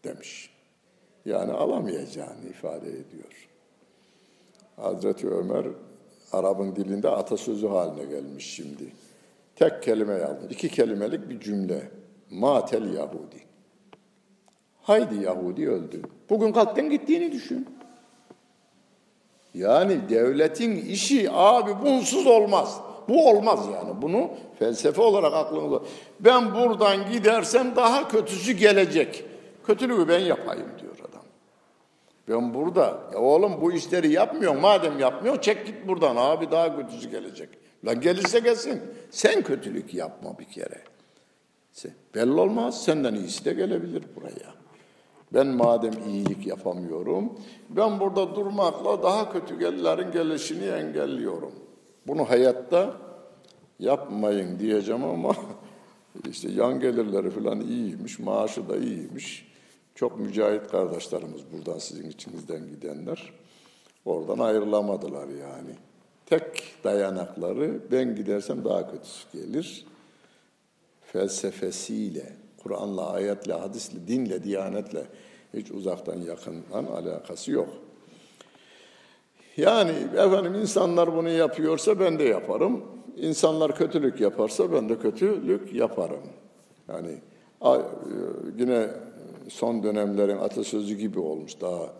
demiş. 0.04 0.50
Yani 1.24 1.52
alamayacağını 1.52 2.48
ifade 2.50 2.90
ediyor. 2.90 3.48
Hazreti 4.76 5.28
Ömer 5.28 5.66
Arap'ın 6.32 6.76
dilinde 6.76 7.08
atasözü 7.08 7.66
haline 7.66 8.04
gelmiş 8.04 8.54
şimdi. 8.54 8.92
Tek 9.56 9.82
kelime 9.82 10.14
yazmış. 10.14 10.52
iki 10.52 10.68
kelimelik 10.68 11.28
bir 11.30 11.40
cümle. 11.40 11.90
Matel 12.30 12.94
Yahudi. 12.94 13.51
Haydi 14.83 15.25
Yahudi 15.25 15.68
öldü. 15.68 16.03
Bugün 16.31 16.53
kalpten 16.53 16.90
gittiğini 16.90 17.33
düşün. 17.33 17.68
Yani 19.55 20.09
devletin 20.09 20.77
işi 20.77 21.29
abi 21.33 21.83
bunsuz 21.83 22.27
olmaz. 22.27 22.81
Bu 23.09 23.29
olmaz 23.29 23.61
yani. 23.75 24.03
Bunu 24.03 24.31
felsefe 24.59 25.03
olarak 25.03 25.35
aklınızda. 25.35 25.81
Ben 26.21 26.55
buradan 26.55 27.12
gidersem 27.12 27.77
daha 27.77 28.09
kötüsü 28.09 28.53
gelecek. 28.53 29.25
Kötülüğü 29.66 30.09
ben 30.09 30.18
yapayım 30.18 30.68
diyor 30.81 30.97
adam. 31.11 31.23
Ben 32.29 32.55
burada. 32.55 33.01
Ya 33.12 33.18
oğlum 33.18 33.61
bu 33.61 33.73
işleri 33.73 34.12
yapmıyor. 34.12 34.57
Madem 34.57 34.99
yapmıyor 34.99 35.40
çek 35.40 35.66
git 35.66 35.88
buradan. 35.88 36.16
Abi 36.16 36.51
daha 36.51 36.77
kötüsü 36.77 37.11
gelecek. 37.11 37.49
Lan 37.87 38.01
gelirse 38.01 38.38
gelsin. 38.38 38.83
Sen 39.11 39.42
kötülük 39.42 39.95
yapma 39.95 40.38
bir 40.38 40.45
kere. 40.45 40.83
Belli 42.14 42.40
olmaz. 42.40 42.85
Senden 42.85 43.14
iyisi 43.14 43.45
de 43.45 43.53
gelebilir 43.53 44.03
buraya. 44.16 44.62
Ben 45.35 45.47
madem 45.47 45.92
iyilik 46.09 46.47
yapamıyorum, 46.47 47.33
ben 47.71 48.01
burada 48.01 48.37
durmakla 48.37 49.03
daha 49.03 49.33
kötü 49.33 49.59
gelirlerin 49.59 50.12
gelişini 50.12 50.64
engelliyorum. 50.64 51.53
Bunu 52.07 52.31
hayatta 52.31 52.97
yapmayın 53.79 54.59
diyeceğim 54.59 55.05
ama 55.05 55.37
işte 56.31 56.51
yan 56.51 56.81
gelirleri 56.81 57.31
falan 57.31 57.61
iyiymiş, 57.61 58.18
maaşı 58.18 58.68
da 58.68 58.77
iyiymiş. 58.77 59.53
Çok 59.95 60.18
mücahit 60.21 60.68
kardeşlerimiz 60.68 61.40
buradan 61.53 61.79
sizin 61.79 62.11
içinizden 62.11 62.68
gidenler. 62.68 63.33
Oradan 64.05 64.38
ayrılamadılar 64.38 65.29
yani. 65.29 65.75
Tek 66.27 66.75
dayanakları 66.85 67.81
ben 67.92 68.16
gidersem 68.16 68.64
daha 68.64 68.90
kötüsü 68.90 69.33
gelir. 69.33 69.87
Felsefesiyle, 71.01 72.33
Kur'an'la, 72.62 73.11
ayetle, 73.12 73.53
hadisle, 73.53 74.09
dinle, 74.09 74.44
diyanetle 74.44 75.03
hiç 75.55 75.70
uzaktan 75.70 76.20
yakından 76.20 76.85
alakası 76.85 77.51
yok. 77.53 77.68
Yani 79.57 79.92
efendim 80.16 80.55
insanlar 80.55 81.16
bunu 81.16 81.29
yapıyorsa 81.29 82.01
ben 82.01 82.18
de 82.18 82.25
yaparım. 82.25 82.85
İnsanlar 83.16 83.77
kötülük 83.77 84.20
yaparsa 84.20 84.72
ben 84.72 84.88
de 84.88 84.98
kötülük 84.98 85.75
yaparım. 85.75 86.22
Yani 86.88 87.18
yine 88.59 88.88
son 89.48 89.83
dönemlerin 89.83 90.38
atasözü 90.38 90.94
gibi 90.94 91.20
olmuş. 91.20 91.61
Daha 91.61 91.92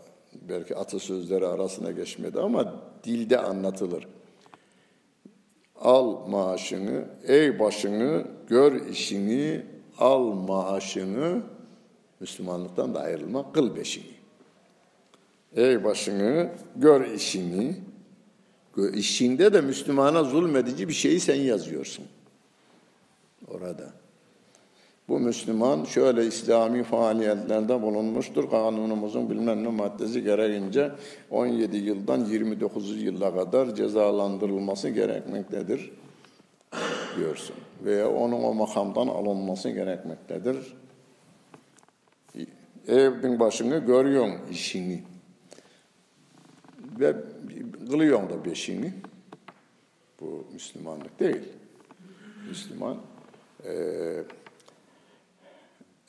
belki 0.49 0.77
atasözleri 0.77 1.47
arasına 1.47 1.91
geçmedi 1.91 2.41
ama 2.41 2.75
dilde 3.05 3.39
anlatılır. 3.39 4.09
Al 5.81 6.27
maaşını, 6.27 7.05
ey 7.27 7.59
başını, 7.59 8.25
gör 8.49 8.87
işini, 8.87 9.63
al 10.03 10.33
maaşını, 10.33 11.43
Müslümanlıktan 12.21 12.95
da 12.95 13.01
ayrılma, 13.01 13.53
kıl 13.53 13.77
beşini. 13.77 14.13
Ey 15.57 15.85
başını, 15.85 16.51
gör 16.77 17.11
işini, 17.11 17.77
işinde 18.95 19.53
de 19.53 19.61
Müslümana 19.61 20.25
zulmedici 20.25 20.89
bir 20.89 20.93
şeyi 20.93 21.21
sen 21.21 21.41
yazıyorsun. 21.41 22.05
Orada. 23.49 23.93
Bu 25.09 25.21
Müslüman 25.21 25.85
şöyle 25.85 26.27
İslami 26.27 26.83
faaliyetlerde 26.83 27.83
bulunmuştur. 27.83 28.51
Kanunumuzun 28.51 29.31
bilmem 29.31 29.65
ne 29.65 29.69
maddesi 29.69 30.23
gereğince 30.23 30.93
17 31.31 31.77
yıldan 31.77 32.25
29 32.25 33.03
yıla 33.03 33.35
kadar 33.35 33.75
cezalandırılması 33.75 34.89
gerekmektedir 34.89 35.91
diyorsun. 37.17 37.57
Veya 37.85 38.11
onun 38.11 38.43
o 38.43 38.55
makamdan 38.55 39.07
alınması 39.07 39.71
gerekmektedir. 39.71 40.77
Evin 42.89 43.41
başını 43.41 43.79
görüyorsun 43.79 44.41
işini. 44.51 45.03
Ve 47.01 47.17
kılıyorsun 47.91 48.31
da 48.31 48.45
beşini. 48.45 48.93
Bu 50.21 50.47
Müslümanlık 50.53 51.21
değil. 51.21 51.49
Müslüman 52.49 52.97
eee 53.65 54.25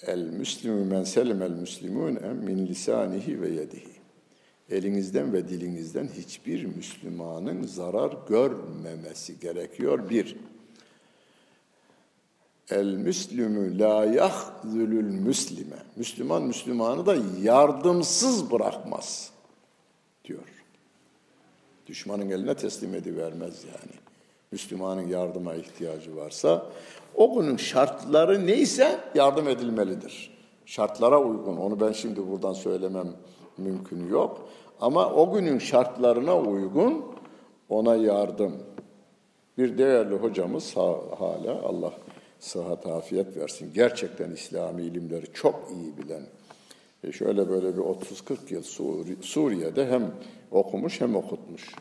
El 0.08 0.20
müslimü 0.20 0.86
men 0.86 1.04
selimel 1.04 1.52
müslimune 1.52 2.34
min 2.34 2.68
lisanihi 2.68 3.42
ve 3.42 3.50
yedihi. 3.50 3.94
Elinizden 4.70 5.34
ve 5.34 5.50
dilinizden 5.50 6.08
hiçbir 6.08 6.66
Müslümanın 6.66 7.64
zarar 7.64 8.18
görmemesi 8.30 9.40
gerekiyor. 9.40 10.10
Bir, 10.10 10.36
El 12.70 12.86
müslümü 12.86 13.80
la 13.80 14.06
yahzülül 14.06 15.12
müslime. 15.20 15.76
Müslüman 15.96 16.44
Müslümanı 16.44 17.06
da 17.06 17.16
yardımsız 17.42 18.52
bırakmaz 18.52 19.32
diyor. 20.26 20.40
Düşmanın 21.88 22.30
eline 22.30 22.56
teslim 22.56 22.96
edivermez 22.96 23.64
yani. 23.64 23.94
Müslümanın 24.52 25.08
yardıma 25.08 25.54
ihtiyacı 25.54 26.18
varsa 26.18 26.66
o 27.16 27.40
günün 27.40 27.58
şartları 27.58 28.46
neyse 28.46 29.00
yardım 29.16 29.48
edilmelidir. 29.48 30.34
Şartlara 30.66 31.22
uygun. 31.22 31.58
Onu 31.58 31.80
ben 31.80 31.92
şimdi 31.92 32.28
buradan 32.28 32.54
söylemem 32.54 33.08
mümkün 33.58 34.08
yok. 34.08 34.50
Ama 34.82 35.10
o 35.10 35.34
günün 35.34 35.60
şartlarına 35.60 36.38
uygun 36.40 37.06
ona 37.70 37.96
yardım. 37.96 38.54
Bir 39.58 39.78
değerli 39.78 40.16
hocamız 40.16 40.76
hala 40.76 41.62
Allah 41.66 41.94
sıhhat 42.44 42.88
afiyet 42.88 43.38
versin. 43.38 43.72
Gerçekten 43.74 44.32
İslami 44.32 44.84
ilimleri 44.84 45.26
çok 45.34 45.72
iyi 45.72 45.98
bilen 45.98 46.24
E 47.04 47.12
şöyle 47.12 47.50
böyle 47.50 47.78
bir 47.78 47.82
30-40 47.82 48.54
yıl 48.54 48.64
Suri, 48.64 49.16
Suriye'de 49.22 49.88
hem 49.88 50.12
okumuş 50.52 51.02
hem 51.02 51.16
okutmuş. 51.16 51.76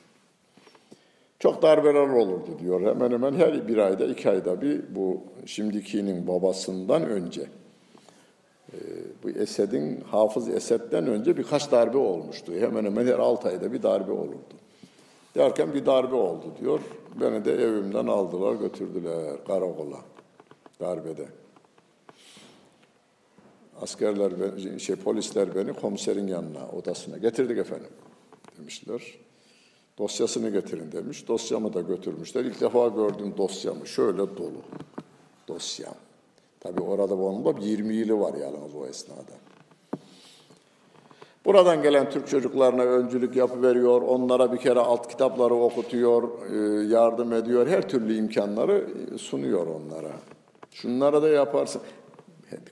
Çok 1.39 1.63
darbeler 1.63 2.09
olurdu 2.09 2.59
diyor. 2.61 2.81
Hemen 2.81 3.11
hemen 3.11 3.35
her 3.35 3.69
bir 3.69 3.77
ayda, 3.77 4.07
iki 4.07 4.31
ayda 4.31 4.63
bir 4.63 4.83
bu 4.95 5.21
şimdikinin 5.47 6.29
babasından 6.29 7.07
önce 7.07 7.43
e, 8.73 8.79
bu 9.23 9.31
Esed'in, 9.31 10.01
Hafız 10.01 10.49
Esed'den 10.49 11.07
önce 11.07 11.37
birkaç 11.37 11.73
darbe 11.73 11.99
olmuştu. 11.99 12.53
Hemen 12.59 12.85
hemen 12.85 13.07
her 13.07 13.19
altı 13.19 13.49
ayda 13.49 13.73
bir 13.73 13.83
darbe 13.83 14.13
olurdu. 14.13 14.55
Derken 15.35 15.75
bir 15.75 15.87
darbe 15.87 16.15
oldu 16.15 16.45
diyor. 16.61 16.81
Beni 17.21 17.45
de 17.45 17.53
evimden 17.53 18.07
aldılar 18.07 18.55
götürdüler 18.55 19.45
karakola 19.47 19.99
darbede. 20.81 21.27
Askerler, 23.81 24.33
şey 24.79 24.97
polisler 24.97 25.55
beni 25.55 25.73
komiserin 25.73 26.27
yanına, 26.27 26.69
odasına 26.69 27.19
getirdik 27.19 27.59
efendim 27.59 27.91
demişler. 28.59 29.03
Dosyasını 29.99 30.51
getirin 30.51 30.93
demiş. 30.93 31.29
Dosyamı 31.29 31.75
da 31.75 31.81
götürmüşler. 31.81 32.45
İlk 32.45 32.61
defa 32.61 32.89
gördüm 32.89 33.35
dosyamı. 33.37 33.87
Şöyle 33.87 34.19
dolu 34.19 34.63
dosyam. 35.49 35.95
Tabii 36.61 36.81
orada 36.81 37.15
onun 37.15 37.45
da 37.45 37.61
20 37.61 37.95
yılı 37.95 38.21
var 38.21 38.35
yalnız 38.35 38.75
o 38.75 38.87
esnada. 38.87 39.33
Buradan 41.45 41.83
gelen 41.83 42.11
Türk 42.11 42.29
çocuklarına 42.29 42.83
öncülük 42.83 43.37
yapıveriyor, 43.37 44.03
onlara 44.03 44.53
bir 44.53 44.59
kere 44.59 44.81
alt 44.81 45.09
kitapları 45.09 45.55
okutuyor, 45.55 46.29
e, 46.51 46.87
yardım 46.87 47.33
ediyor, 47.33 47.67
her 47.67 47.89
türlü 47.89 48.17
imkanları 48.17 48.87
sunuyor 49.19 49.67
onlara. 49.67 50.13
Şunlara 50.73 51.23
da 51.23 51.29
yaparsın. 51.29 51.83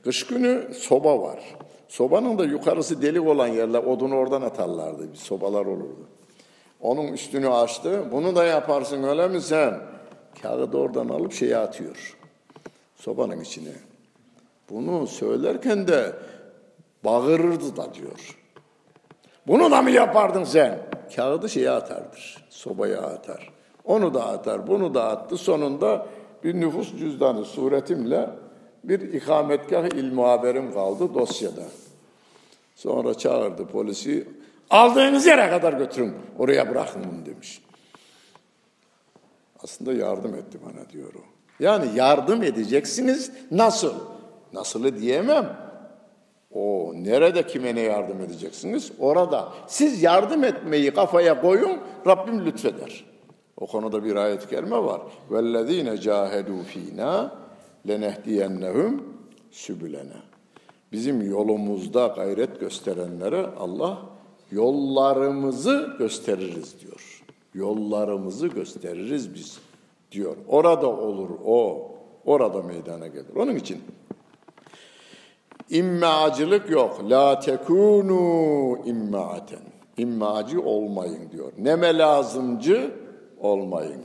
Kış 0.04 0.26
günü 0.26 0.74
soba 0.74 1.22
var. 1.22 1.56
Sobanın 1.88 2.38
da 2.38 2.44
yukarısı 2.44 3.02
delik 3.02 3.26
olan 3.26 3.46
yerler 3.48 3.78
odunu 3.78 4.14
oradan 4.14 4.42
atarlardı. 4.42 5.12
Bir 5.12 5.18
sobalar 5.18 5.66
olurdu. 5.66 6.08
Onun 6.80 7.06
üstünü 7.06 7.48
açtı. 7.48 8.04
Bunu 8.12 8.36
da 8.36 8.44
yaparsın 8.44 9.02
öyle 9.02 9.28
mi 9.28 9.40
sen? 9.40 9.80
Kağıdı 10.42 10.76
oradan 10.76 11.08
alıp 11.08 11.32
şeye 11.32 11.56
atıyor. 11.56 12.16
Sobanın 12.96 13.40
içine. 13.40 13.72
Bunu 14.70 15.06
söylerken 15.06 15.88
de 15.88 16.12
bağırırdı 17.04 17.76
da 17.76 17.94
diyor. 17.94 18.38
Bunu 19.46 19.70
da 19.70 19.82
mı 19.82 19.90
yapardın 19.90 20.44
sen? 20.44 20.78
Kağıdı 21.16 21.48
şeye 21.48 21.70
atardır. 21.70 22.46
Sobaya 22.50 23.02
atar. 23.02 23.50
Onu 23.84 24.14
da 24.14 24.26
atar. 24.26 24.66
Bunu 24.66 24.94
da 24.94 25.08
attı. 25.08 25.36
Sonunda 25.36 26.06
bir 26.44 26.60
nüfus 26.60 26.98
cüzdanı 26.98 27.44
suretimle 27.44 28.30
bir 28.84 29.00
ikametgah 29.00 29.86
ilmi 29.86 30.22
haberim 30.22 30.72
kaldı 30.72 31.14
dosyada. 31.14 31.62
Sonra 32.76 33.14
çağırdı 33.14 33.66
polisi. 33.66 34.28
Aldığınız 34.70 35.26
yere 35.26 35.50
kadar 35.50 35.72
götürün. 35.72 36.14
Oraya 36.38 36.70
bırakın 36.70 37.02
bunu 37.12 37.26
demiş. 37.26 37.62
Aslında 39.64 39.92
yardım 39.92 40.34
etti 40.34 40.58
bana 40.64 40.90
diyor. 40.90 41.12
Yani 41.60 41.86
yardım 41.94 42.42
edeceksiniz. 42.42 43.32
Nasıl? 43.50 43.94
Nasılı 44.52 44.98
diyemem. 44.98 45.56
O 46.54 46.92
nerede 46.94 47.46
kime 47.46 47.74
ne 47.74 47.80
yardım 47.80 48.20
edeceksiniz? 48.20 48.92
Orada. 48.98 49.52
Siz 49.66 50.02
yardım 50.02 50.44
etmeyi 50.44 50.94
kafaya 50.94 51.40
koyun, 51.40 51.80
Rabbim 52.06 52.46
lütfeder. 52.46 53.09
O 53.60 53.66
konuda 53.66 54.04
bir 54.04 54.16
ayet 54.16 54.50
gelme 54.50 54.76
var. 54.84 55.00
Vellezine 55.30 55.98
cahedu 55.98 56.62
fina 56.62 57.34
lenehdiyennehum 57.88 59.02
sübülene. 59.50 60.16
Bizim 60.92 61.30
yolumuzda 61.30 62.06
gayret 62.06 62.60
gösterenlere 62.60 63.46
Allah 63.46 63.98
yollarımızı 64.52 65.96
gösteririz 65.98 66.80
diyor. 66.80 67.22
Yollarımızı 67.54 68.46
gösteririz 68.46 69.34
biz 69.34 69.58
diyor. 70.12 70.36
Orada 70.48 70.86
olur 70.86 71.30
o. 71.44 71.86
Orada 72.24 72.62
meydana 72.62 73.06
gelir. 73.06 73.36
Onun 73.36 73.54
için 73.56 73.82
İmmacılık 75.70 76.70
yok. 76.70 77.00
La 77.10 77.38
tekunu 77.38 78.78
immaaten. 78.84 79.58
İmmacı 79.96 80.62
olmayın 80.62 81.30
diyor. 81.32 81.52
Neme 81.58 81.98
lazımcı? 81.98 82.90
Olmayın. 83.40 84.02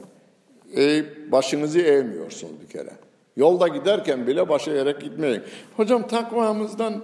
E, 0.77 1.05
başınızı 1.31 1.79
eğmiyorsun 1.79 2.49
bir 2.61 2.67
kere. 2.67 2.91
Yolda 3.36 3.67
giderken 3.67 4.27
bile 4.27 4.49
baş 4.49 4.67
eğerek 4.67 5.01
gitmeyin. 5.01 5.43
Hocam 5.77 6.07
takvamızdan 6.07 7.03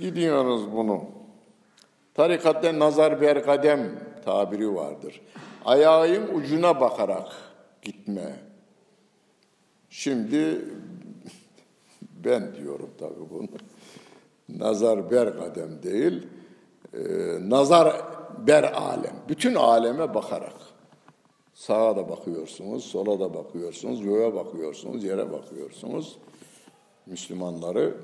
gidiyoruz 0.00 0.72
bunu. 0.72 1.02
Tarikatte 2.14 2.78
nazar 2.78 3.20
ber 3.20 3.44
kadem 3.44 3.80
tabiri 4.24 4.74
vardır. 4.74 5.20
Ayağın 5.64 6.34
ucuna 6.34 6.80
bakarak 6.80 7.28
gitme. 7.82 8.36
Şimdi 9.90 10.38
ben 12.24 12.54
diyorum 12.54 12.90
tabii 12.98 13.30
bunu. 13.30 13.48
Nazar 14.48 15.10
ber 15.10 15.38
kadem 15.38 15.82
değil, 15.82 16.26
e, 16.94 17.00
nazar 17.50 18.02
ber 18.46 18.62
alem. 18.62 19.16
Bütün 19.28 19.54
aleme 19.54 20.14
bakarak. 20.14 20.67
Sağa 21.58 21.96
da 21.96 22.08
bakıyorsunuz, 22.08 22.84
sola 22.84 23.20
da 23.20 23.34
bakıyorsunuz, 23.34 24.02
göğe 24.02 24.34
bakıyorsunuz, 24.34 25.04
yere 25.04 25.32
bakıyorsunuz. 25.32 26.16
Müslümanları 27.06 27.94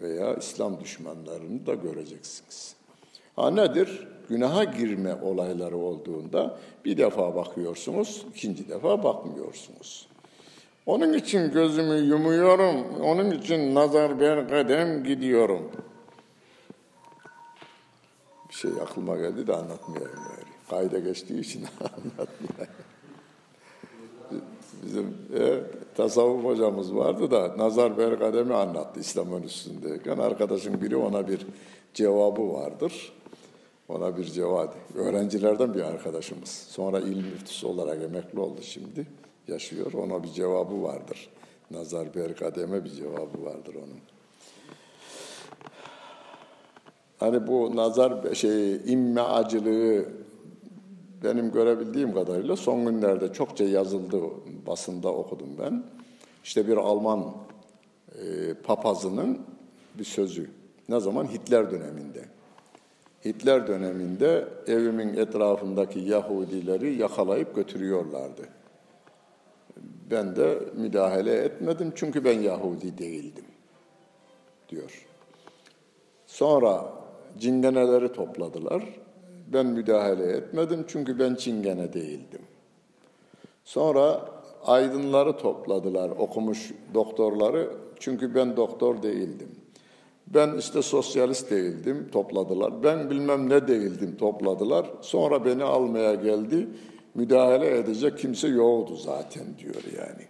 veya 0.00 0.34
İslam 0.34 0.80
düşmanlarını 0.80 1.66
da 1.66 1.74
göreceksiniz. 1.74 2.76
Ha 3.36 3.50
nedir? 3.50 4.08
Günaha 4.28 4.78
girme 4.78 5.14
olayları 5.14 5.76
olduğunda 5.76 6.58
bir 6.84 6.96
defa 6.98 7.34
bakıyorsunuz, 7.34 8.26
ikinci 8.34 8.68
defa 8.68 9.04
bakmıyorsunuz. 9.04 10.08
Onun 10.86 11.12
için 11.12 11.52
gözümü 11.52 11.94
yumuyorum, 11.94 13.00
onun 13.00 13.30
için 13.30 13.74
nazar 13.74 14.20
ber 14.20 14.48
kadem 14.48 15.04
gidiyorum. 15.04 15.70
Bir 18.48 18.54
şey 18.54 18.70
aklıma 18.70 19.16
geldi 19.16 19.46
de 19.46 19.54
anlatmayayım 19.54 20.16
bari. 20.16 20.51
Kayda 20.72 20.98
geçtiği 20.98 21.40
için 21.40 21.64
anlatmayayım. 21.80 22.74
Bizim 24.82 25.16
e, 25.34 25.60
tasavvuf 25.96 26.44
hocamız 26.44 26.94
vardı 26.94 27.30
da 27.30 27.58
nazar 27.58 27.98
ber 27.98 28.18
kademi 28.18 28.54
anlattı 28.54 29.00
İslam'ın 29.00 29.42
üstündeyken. 29.42 30.18
Arkadaşın 30.18 30.82
biri 30.82 30.96
ona 30.96 31.28
bir 31.28 31.46
cevabı 31.94 32.52
vardır. 32.52 33.12
Ona 33.88 34.16
bir 34.16 34.24
cevap. 34.24 34.74
Öğrencilerden 34.94 35.74
bir 35.74 35.80
arkadaşımız. 35.80 36.48
Sonra 36.48 37.00
ilim 37.00 37.26
müftüsü 37.26 37.66
olarak 37.66 38.02
emekli 38.02 38.40
oldu 38.40 38.62
şimdi. 38.62 39.06
Yaşıyor. 39.48 39.92
Ona 39.92 40.22
bir 40.22 40.28
cevabı 40.28 40.82
vardır. 40.82 41.28
Nazar 41.70 42.14
ber 42.14 42.36
kademe 42.36 42.84
bir 42.84 42.90
cevabı 42.90 43.44
vardır 43.44 43.74
onun. 43.74 44.00
Hani 47.18 47.46
bu 47.46 47.76
nazar 47.76 48.34
şey 48.34 48.76
imme 48.92 49.20
acılığı 49.20 50.22
benim 51.24 51.52
görebildiğim 51.52 52.14
kadarıyla 52.14 52.56
son 52.56 52.86
günlerde 52.86 53.32
çokça 53.32 53.64
yazıldı, 53.64 54.20
basında 54.66 55.08
okudum 55.08 55.48
ben. 55.58 55.84
İşte 56.44 56.68
bir 56.68 56.76
Alman 56.76 57.34
e, 58.14 58.54
papazının 58.54 59.38
bir 59.98 60.04
sözü. 60.04 60.50
Ne 60.88 61.00
zaman? 61.00 61.24
Hitler 61.24 61.70
döneminde. 61.70 62.24
Hitler 63.24 63.66
döneminde 63.66 64.48
evimin 64.66 65.16
etrafındaki 65.16 66.00
Yahudileri 66.00 66.94
yakalayıp 66.94 67.54
götürüyorlardı. 67.54 68.42
Ben 70.10 70.36
de 70.36 70.58
müdahale 70.76 71.34
etmedim 71.34 71.92
çünkü 71.96 72.24
ben 72.24 72.40
Yahudi 72.40 72.98
değildim 72.98 73.44
diyor. 74.68 75.06
Sonra 76.26 76.92
cingeneleri 77.38 78.12
topladılar. 78.12 78.84
Ben 79.46 79.66
müdahale 79.66 80.32
etmedim 80.32 80.84
çünkü 80.88 81.18
ben 81.18 81.34
çingene 81.34 81.92
değildim. 81.92 82.42
Sonra 83.64 84.28
aydınları 84.64 85.36
topladılar, 85.36 86.10
okumuş 86.10 86.72
doktorları 86.94 87.70
çünkü 87.98 88.34
ben 88.34 88.56
doktor 88.56 89.02
değildim. 89.02 89.48
Ben 90.26 90.56
işte 90.58 90.82
sosyalist 90.82 91.50
değildim, 91.50 92.08
topladılar. 92.12 92.82
Ben 92.82 93.10
bilmem 93.10 93.48
ne 93.48 93.68
değildim, 93.68 94.16
topladılar. 94.16 94.90
Sonra 95.00 95.44
beni 95.44 95.64
almaya 95.64 96.14
geldi. 96.14 96.68
Müdahale 97.14 97.78
edecek 97.78 98.18
kimse 98.18 98.48
yoktu 98.48 98.96
zaten 98.96 99.44
diyor 99.58 99.82
yani. 99.98 100.26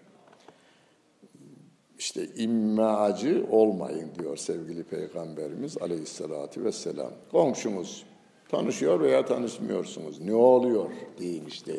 İşte 1.98 2.26
immacı 2.36 3.46
olmayın 3.50 4.10
diyor 4.18 4.36
sevgili 4.36 4.84
Peygamberimiz 4.84 5.78
aleyhissalatü 5.78 6.64
vesselam. 6.64 7.10
Komşunuz 7.32 8.04
tanışıyor 8.52 9.00
veya 9.00 9.24
tanışmıyorsunuz. 9.24 10.20
Ne 10.20 10.34
oluyor 10.34 10.84
deyin 11.18 11.46
işte 11.46 11.72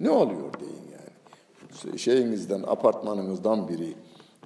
Ne 0.00 0.10
oluyor 0.10 0.50
deyin 0.60 0.86
yani. 0.92 1.98
Şeyinizden, 1.98 2.62
apartmanınızdan 2.66 3.68
biri 3.68 3.94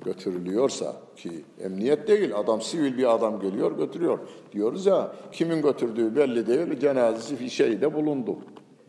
götürülüyorsa 0.04 0.96
ki 1.16 1.30
emniyet 1.60 2.08
değil 2.08 2.36
adam 2.36 2.62
sivil 2.62 2.98
bir 2.98 3.14
adam 3.14 3.40
geliyor 3.40 3.76
götürüyor 3.76 4.18
diyoruz 4.52 4.86
ya 4.86 5.12
kimin 5.32 5.62
götürdüğü 5.62 6.16
belli 6.16 6.46
değil 6.46 6.80
cenazesi 6.80 7.40
bir 7.40 7.48
şeyde 7.48 7.94
bulundu 7.94 8.36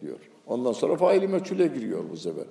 diyor. 0.02 0.20
Ondan 0.48 0.72
sonra 0.72 0.96
faili 0.96 1.28
meçhule 1.28 1.68
giriyor 1.68 2.04
bu 2.12 2.18
sefer. 2.18 2.46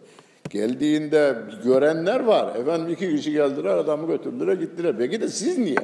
Geldiğinde 0.50 1.36
görenler 1.64 2.20
var. 2.20 2.56
Efendim 2.56 2.88
iki 2.88 3.16
kişi 3.16 3.32
geldiler 3.32 3.76
adamı 3.76 4.06
götürdüler 4.06 4.52
gittiler. 4.52 4.96
Peki 4.98 5.20
de 5.20 5.28
siz 5.28 5.58
niye 5.58 5.78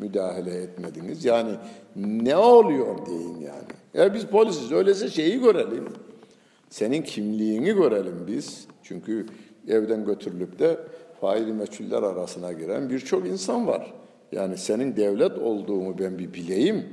müdahale 0.00 0.54
etmediniz? 0.54 1.24
Yani 1.24 1.50
ne 1.96 2.36
oluyor 2.36 3.06
deyin 3.06 3.40
yani. 3.40 3.68
Ya 3.94 4.14
biz 4.14 4.24
polisiz 4.24 4.72
öyleyse 4.72 5.08
şeyi 5.08 5.40
görelim. 5.40 5.88
Senin 6.70 7.02
kimliğini 7.02 7.72
görelim 7.72 8.24
biz. 8.26 8.66
Çünkü 8.82 9.26
evden 9.68 10.04
götürülüp 10.04 10.58
de 10.58 10.80
faili 11.20 11.52
meçhuller 11.52 12.02
arasına 12.02 12.52
giren 12.52 12.90
birçok 12.90 13.26
insan 13.26 13.66
var. 13.66 13.94
Yani 14.32 14.56
senin 14.56 14.96
devlet 14.96 15.38
olduğumu 15.38 15.98
ben 15.98 16.18
bir 16.18 16.34
bileyim. 16.34 16.84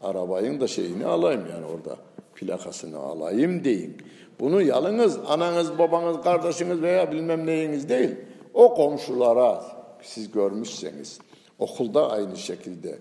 Arabayın 0.00 0.60
da 0.60 0.66
şeyini 0.66 1.06
alayım 1.06 1.42
yani 1.52 1.66
orada. 1.66 1.96
Plakasını 2.34 2.98
alayım 2.98 3.64
deyin. 3.64 3.96
Bunu 4.40 4.62
yalnız 4.62 5.18
ananız, 5.26 5.78
babanız, 5.78 6.20
kardeşiniz 6.24 6.82
veya 6.82 7.12
bilmem 7.12 7.46
neyiniz 7.46 7.88
değil. 7.88 8.10
O 8.54 8.74
komşulara 8.74 9.64
siz 10.02 10.32
görmüşseniz 10.32 11.18
okulda 11.58 12.10
aynı 12.10 12.36
şekilde 12.36 12.98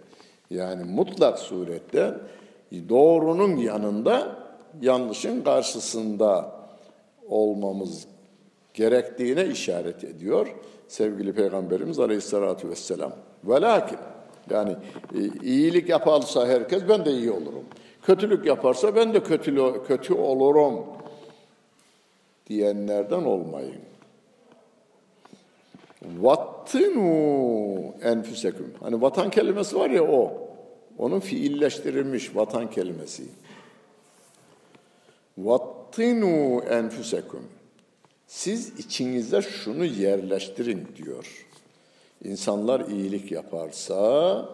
yani 0.49 0.84
mutlak 0.84 1.39
surette 1.39 2.14
doğrunun 2.89 3.58
yanında 3.58 4.36
yanlışın 4.82 5.43
karşısında 5.43 6.51
olmamız 7.30 8.08
gerektiğine 8.74 9.45
işaret 9.45 10.03
ediyor 10.03 10.47
sevgili 10.88 11.34
Peygamberimiz 11.34 11.99
Aleyhisselatü 11.99 12.70
Vesselam. 12.70 13.12
Ve 13.43 13.62
lakin 13.62 13.97
yani 14.49 14.76
e, 15.16 15.20
iyilik 15.43 15.89
yaparsa 15.89 16.47
herkes 16.47 16.84
ben 16.89 17.05
de 17.05 17.12
iyi 17.12 17.32
olurum. 17.32 17.64
Kötülük 18.01 18.45
yaparsa 18.45 18.95
ben 18.95 19.14
de 19.14 19.24
kötü, 19.24 19.84
kötü 19.88 20.14
olurum 20.14 20.86
diyenlerden 22.47 23.24
olmayın. 23.24 23.76
Vattinu 26.02 27.93
enfüseküm. 28.02 28.74
Hani 28.80 29.02
vatan 29.02 29.30
kelimesi 29.30 29.76
var 29.76 29.89
ya 29.89 30.04
o. 30.04 30.48
Onun 30.98 31.20
fiilleştirilmiş 31.20 32.36
vatan 32.36 32.70
kelimesi. 32.70 33.24
Vattinu 35.38 36.64
enfüseküm. 36.70 37.43
Siz 38.28 38.80
içinizde 38.80 39.41
şunu 39.41 39.86
yerleştirin 39.86 40.88
diyor. 40.95 41.45
İnsanlar 42.24 42.80
iyilik 42.80 43.32
yaparsa 43.32 44.50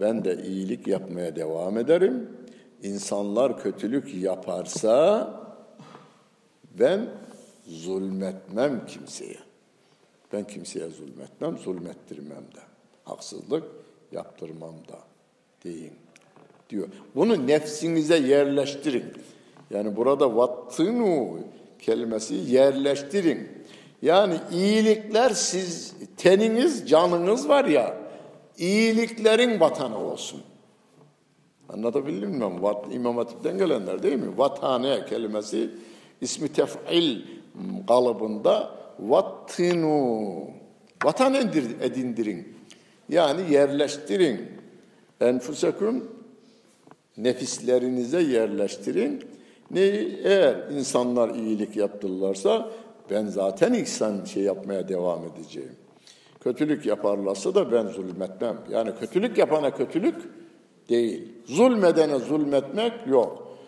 ben 0.00 0.24
de 0.24 0.42
iyilik 0.42 0.86
yapmaya 0.86 1.36
devam 1.36 1.78
ederim. 1.78 2.30
İnsanlar 2.82 3.62
kötülük 3.62 4.14
yaparsa 4.14 5.30
ben 6.78 7.08
zulmetmem 7.66 8.86
kimseye. 8.86 9.51
Ben 10.32 10.46
kimseye 10.46 10.88
zulmetmem, 10.88 11.58
zulmettirmem 11.58 12.42
de. 12.42 12.60
Haksızlık 13.04 13.64
yaptırmam 14.12 14.74
da 14.74 14.98
deyin 15.64 15.92
diyor. 16.70 16.88
Bunu 17.14 17.46
nefsinize 17.46 18.16
yerleştirin. 18.16 19.04
Yani 19.70 19.96
burada 19.96 20.36
vattinu 20.36 21.38
kelimesi 21.78 22.34
yerleştirin. 22.34 23.48
Yani 24.02 24.34
iyilikler 24.52 25.30
siz, 25.30 25.94
teniniz, 26.16 26.88
canınız 26.88 27.48
var 27.48 27.64
ya, 27.64 27.96
iyiliklerin 28.58 29.60
vatanı 29.60 29.98
olsun. 29.98 30.40
Anlatabildim 31.68 32.30
mi? 32.30 32.62
Vat, 32.62 32.94
İmam 32.94 33.16
Hatip'ten 33.16 33.58
gelenler 33.58 34.02
değil 34.02 34.16
mi? 34.16 34.38
Vatane 34.38 35.06
kelimesi 35.06 35.70
ismi 36.20 36.52
tef'il 36.52 37.20
kalıbında 37.88 38.81
vattinu 38.98 40.46
vatan 41.04 41.34
edindirin. 41.80 42.56
Yani 43.08 43.52
yerleştirin. 43.52 44.40
Enfuseküm 45.20 46.04
nefislerinize 47.16 48.20
yerleştirin. 48.20 49.24
Ne 49.70 49.80
eğer 50.24 50.70
insanlar 50.70 51.34
iyilik 51.34 51.76
yaptılarsa 51.76 52.70
ben 53.10 53.26
zaten 53.26 53.72
ihsan 53.72 54.24
şey 54.24 54.42
yapmaya 54.42 54.88
devam 54.88 55.20
edeceğim. 55.24 55.76
Kötülük 56.40 56.86
yaparlarsa 56.86 57.54
da 57.54 57.72
ben 57.72 57.86
zulmetmem. 57.86 58.58
Yani 58.70 58.90
kötülük 59.00 59.38
yapana 59.38 59.74
kötülük 59.74 60.14
değil. 60.88 61.28
Zulmedene 61.44 62.18
zulmetmek 62.18 62.92
yok. 63.06 63.58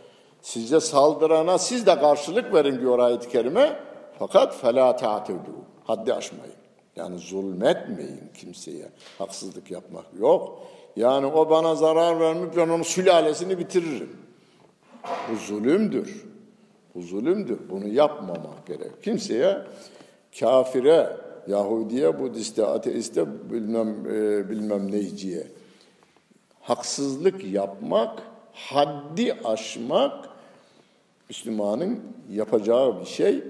Size 0.42 0.80
saldırana 0.80 1.58
siz 1.58 1.86
de 1.86 1.98
karşılık 1.98 2.54
verin 2.54 2.80
diyor 2.80 2.98
ayet-i 2.98 3.28
kerime. 3.28 3.76
Fakat 4.18 4.56
felâ 4.60 4.96
ta'tedû. 4.96 5.54
Haddi 5.84 6.14
aşmayın. 6.14 6.54
Yani 6.96 7.18
zulmetmeyin 7.18 8.22
kimseye. 8.34 8.88
Haksızlık 9.18 9.70
yapmak 9.70 10.04
yok. 10.18 10.66
Yani 10.96 11.26
o 11.26 11.50
bana 11.50 11.74
zarar 11.74 12.20
vermiş 12.20 12.56
ben 12.56 12.68
onun 12.68 12.82
sülalesini 12.82 13.58
bitiririm. 13.58 14.16
Bu 15.04 15.36
zulümdür. 15.36 16.24
Bu 16.94 17.02
zulümdür. 17.02 17.58
Bunu 17.70 17.88
yapmamak 17.88 18.66
gerek. 18.66 19.02
Kimseye 19.02 19.58
kafire, 20.40 21.16
Yahudiye, 21.46 22.20
Budiste, 22.20 22.66
ateiste 22.66 23.50
bilmem 23.50 24.06
e, 24.06 24.50
bilmem 24.50 24.92
neyciye 24.92 25.46
haksızlık 26.64 27.44
yapmak, 27.44 28.22
haddi 28.52 29.36
aşmak 29.44 30.28
Müslümanın 31.28 32.00
yapacağı 32.30 33.00
bir 33.00 33.06
şey 33.06 33.44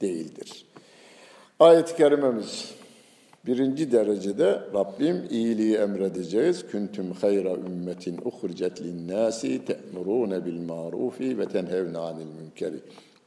değildir. 0.00 0.66
Ayet-i 1.60 1.96
kerimemiz 1.96 2.74
birinci 3.46 3.92
derecede 3.92 4.60
Rabbim 4.74 5.24
iyiliği 5.30 5.76
emredeceğiz. 5.76 6.66
Küntüm 6.66 7.12
hayra 7.12 7.54
ümmetin 7.54 8.20
uhricet 8.24 8.82
linnâsi 8.82 9.64
te'murûne 9.64 10.44
bil 10.44 10.60
marufi 10.60 11.38
ve 11.38 11.48
tenhevne 11.48 11.98
anil 11.98 12.26
münkeri. 12.26 12.76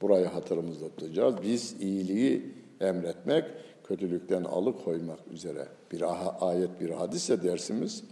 Burayı 0.02 0.26
hatırımızda 0.26 0.90
tutacağız. 0.90 1.36
Biz 1.44 1.76
iyiliği 1.82 2.54
emretmek, 2.82 3.46
kötülükten 3.84 4.44
alıkoymak 4.44 5.20
üzere 5.34 5.68
bir 5.92 6.04
ayet, 6.42 6.82
bir 6.82 6.90
hadise 6.90 7.44
dersimiz. 7.44 8.04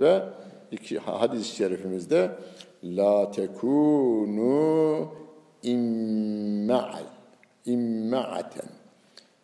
Ve 0.00 0.22
iki 0.72 0.98
hadis-i 0.98 1.56
şerifimizde 1.56 2.30
la 2.84 3.30
tekunu 3.30 5.08
imma'al 5.62 7.17
imma'aten 7.68 8.68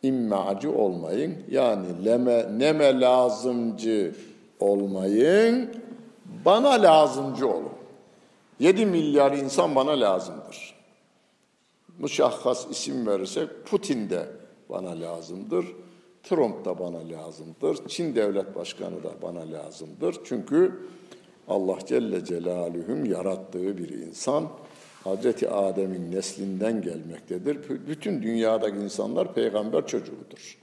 immacı 0.03 0.73
olmayın. 0.73 1.37
Yani 1.51 2.05
leme, 2.05 2.47
neme 2.59 3.01
lazımcı 3.01 4.15
olmayın. 4.61 5.71
Bana 6.45 6.71
lazımcı 6.71 7.49
olun. 7.49 7.73
7 8.61 8.87
milyar 8.87 9.33
insan 9.33 9.75
bana 9.75 10.01
lazımdır. 10.01 10.75
Muşahhas 11.99 12.67
isim 12.71 13.07
verirsek 13.07 13.49
Putin 13.67 14.11
de 14.11 14.27
bana 14.71 15.01
lazımdır. 15.01 15.67
Trump 16.23 16.65
da 16.65 16.79
bana 16.79 16.99
lazımdır. 17.09 17.89
Çin 17.89 18.15
devlet 18.15 18.57
başkanı 18.57 19.03
da 19.03 19.11
bana 19.23 19.53
lazımdır. 19.53 20.17
Çünkü 20.25 20.73
Allah 21.49 21.79
Celle 21.87 22.25
Celaluhum 22.25 23.05
yarattığı 23.05 23.79
bir 23.79 23.89
insan 23.89 24.49
Hazreti 25.05 25.51
Adem'in 25.51 26.13
neslinden 26.13 26.83
gelmektedir. 26.83 27.59
Bütün 27.89 28.23
dünyadaki 28.23 28.77
insanlar 28.77 29.35
peygamber 29.35 29.87
çocuğudur. 29.87 30.59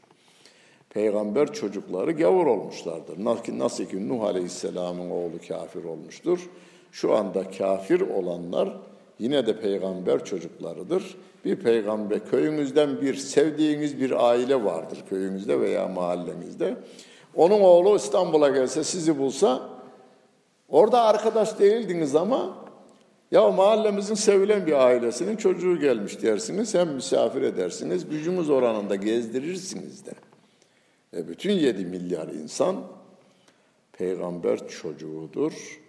Peygamber 0.89 1.53
çocukları 1.53 2.11
gavur 2.11 2.45
olmuşlardır. 2.45 3.25
Nasıl 3.59 3.85
ki 3.85 4.09
Nuh 4.09 4.23
Aleyhisselam'ın 4.23 5.09
oğlu 5.09 5.37
kafir 5.47 5.83
olmuştur. 5.83 6.49
Şu 6.91 7.15
anda 7.15 7.49
kafir 7.49 8.01
olanlar 8.01 8.77
yine 9.19 9.47
de 9.47 9.59
peygamber 9.59 10.25
çocuklarıdır. 10.25 11.17
Bir 11.45 11.55
peygamber, 11.55 12.29
köyünüzden 12.29 13.01
bir 13.01 13.15
sevdiğiniz 13.15 13.99
bir 13.99 14.29
aile 14.29 14.63
vardır 14.63 14.97
köyünüzde 15.09 15.59
veya 15.59 15.87
mahallenizde. 15.87 16.75
Onun 17.35 17.61
oğlu 17.61 17.95
İstanbul'a 17.95 18.49
gelse 18.49 18.83
sizi 18.83 19.19
bulsa, 19.19 19.69
orada 20.69 21.01
arkadaş 21.01 21.59
değildiniz 21.59 22.15
ama 22.15 22.60
ya 23.31 23.51
mahallemizin 23.51 24.15
sevilen 24.15 24.67
bir 24.67 24.85
ailesinin 24.85 25.35
çocuğu 25.35 25.79
gelmiş 25.79 26.21
dersiniz, 26.21 26.73
hem 26.73 26.89
misafir 26.89 27.41
edersiniz, 27.41 28.09
gücümüz 28.09 28.49
oranında 28.49 28.95
gezdirirsiniz 28.95 30.05
de. 30.05 30.11
E 31.17 31.27
bütün 31.27 31.51
yedi 31.51 31.85
milyar 31.85 32.27
insan 32.27 32.83
peygamber 33.93 34.67
çocuğudur, 34.67 35.79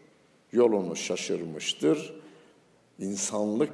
yolunu 0.52 0.96
şaşırmıştır, 0.96 2.14
insanlık 2.98 3.72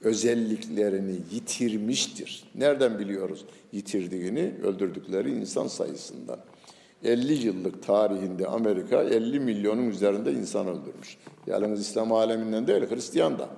özelliklerini 0.00 1.16
yitirmiştir. 1.32 2.44
Nereden 2.54 2.98
biliyoruz 2.98 3.44
yitirdiğini? 3.72 4.54
Öldürdükleri 4.62 5.30
insan 5.30 5.66
sayısından. 5.66 6.38
50 7.04 7.32
yıllık 7.32 7.82
tarihinde 7.82 8.46
Amerika 8.46 9.02
50 9.02 9.40
milyonun 9.40 9.90
üzerinde 9.90 10.32
insan 10.32 10.66
öldürmüş. 10.66 11.18
Yalnız 11.46 11.80
İslam 11.80 12.12
aleminden 12.12 12.66
değil, 12.66 12.90
Hristiyan 12.90 13.38
da. 13.38 13.48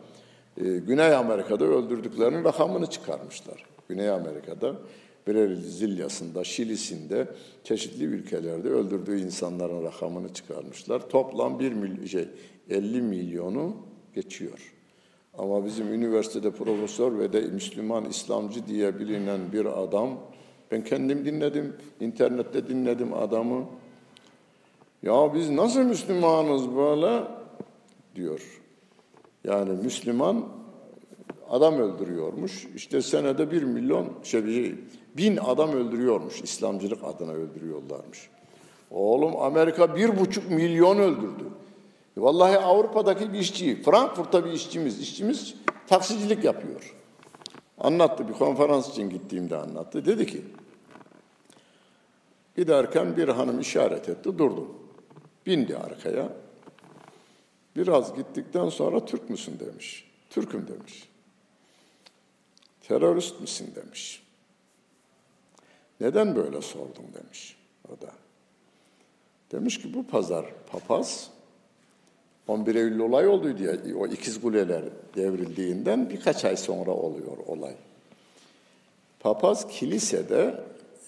Ee, 0.57 0.63
Güney 0.65 1.15
Amerika'da 1.15 1.65
öldürdüklerinin 1.65 2.45
rakamını 2.45 2.87
çıkarmışlar. 2.87 3.65
Güney 3.89 4.11
Amerika'da 4.11 4.75
Brezilya'sında, 5.29 6.45
Şili'sinde, 6.45 7.29
çeşitli 7.65 8.05
ülkelerde 8.05 8.69
öldürdüğü 8.69 9.21
insanların 9.21 9.85
rakamını 9.85 10.35
çıkarmışlar. 10.35 11.09
Toplam 11.09 11.61
1 11.61 11.73
milyon, 11.73 12.07
şey, 12.07 12.29
50 12.71 13.03
milyonu 13.03 13.77
geçiyor. 14.15 14.73
Ama 15.39 15.65
bizim 15.65 15.93
üniversitede 15.93 16.51
profesör 16.51 17.19
ve 17.19 17.33
de 17.33 17.41
Müslüman, 17.41 18.05
İslamcı 18.05 18.67
diye 18.67 18.99
bilinen 18.99 19.53
bir 19.53 19.83
adam, 19.83 20.19
ben 20.71 20.85
kendim 20.85 21.25
dinledim, 21.25 21.77
internette 22.01 22.69
dinledim 22.69 23.15
adamı. 23.15 23.65
Ya 25.03 25.35
biz 25.35 25.51
nasıl 25.51 25.81
Müslümanız 25.81 26.77
böyle? 26.77 27.23
diyor. 28.17 28.61
Yani 29.45 29.71
Müslüman 29.71 30.45
adam 31.51 31.75
öldürüyormuş. 31.75 32.69
İşte 32.77 33.03
senede 33.03 33.51
bir 33.51 33.63
milyon, 33.63 34.13
şey, 34.23 34.75
bin 35.17 35.37
adam 35.37 35.73
öldürüyormuş. 35.73 36.41
İslamcılık 36.41 37.05
adına 37.05 37.33
öldürüyorlarmış. 37.33 38.31
Oğlum 38.91 39.37
Amerika 39.37 39.97
bir 39.97 40.19
buçuk 40.21 40.51
milyon 40.51 40.99
öldürdü. 40.99 41.45
Vallahi 42.17 42.59
Avrupa'daki 42.59 43.33
bir 43.33 43.39
işçi, 43.39 43.83
Frankfurt'ta 43.83 44.45
bir 44.45 44.53
işçimiz, 44.53 45.01
işçimiz 45.01 45.55
taksicilik 45.87 46.45
yapıyor. 46.45 46.95
Anlattı, 47.79 48.29
bir 48.29 48.33
konferans 48.33 48.89
için 48.89 49.11
gittiğimde 49.11 49.57
anlattı. 49.57 50.07
Dedi 50.07 50.27
ki, 50.27 50.45
giderken 52.57 53.17
bir 53.17 53.29
hanım 53.29 53.61
işaret 53.61 54.09
etti, 54.09 54.39
durdum. 54.39 54.79
Bindi 55.47 55.77
arkaya. 55.77 56.33
Biraz 57.77 58.17
gittikten 58.17 58.69
sonra 58.69 59.05
Türk 59.05 59.31
müsün 59.31 59.61
demiş. 59.61 60.11
Türk'üm 60.31 60.69
demiş. 60.69 61.09
Terörist 62.81 63.41
misin 63.41 63.73
demiş. 63.75 64.23
Neden 66.01 66.37
böyle 66.37 66.63
sordun 66.63 67.05
demiş 67.15 67.57
o 67.89 68.01
da. 68.01 68.13
Demiş 69.53 69.83
ki 69.83 69.95
bu 69.95 70.07
pazar 70.07 70.47
papaz 70.73 71.31
11 72.49 72.75
Eylül 72.75 72.99
olay 72.99 73.29
oldu 73.29 73.59
diye 73.59 73.95
o 73.95 74.07
ikiz 74.07 74.41
kuleler 74.41 74.83
devrildiğinden 75.17 76.11
birkaç 76.11 76.45
ay 76.45 76.57
sonra 76.57 76.91
oluyor 76.91 77.39
olay. 77.47 77.75
Papaz 79.21 79.69
kilisede 79.69 80.61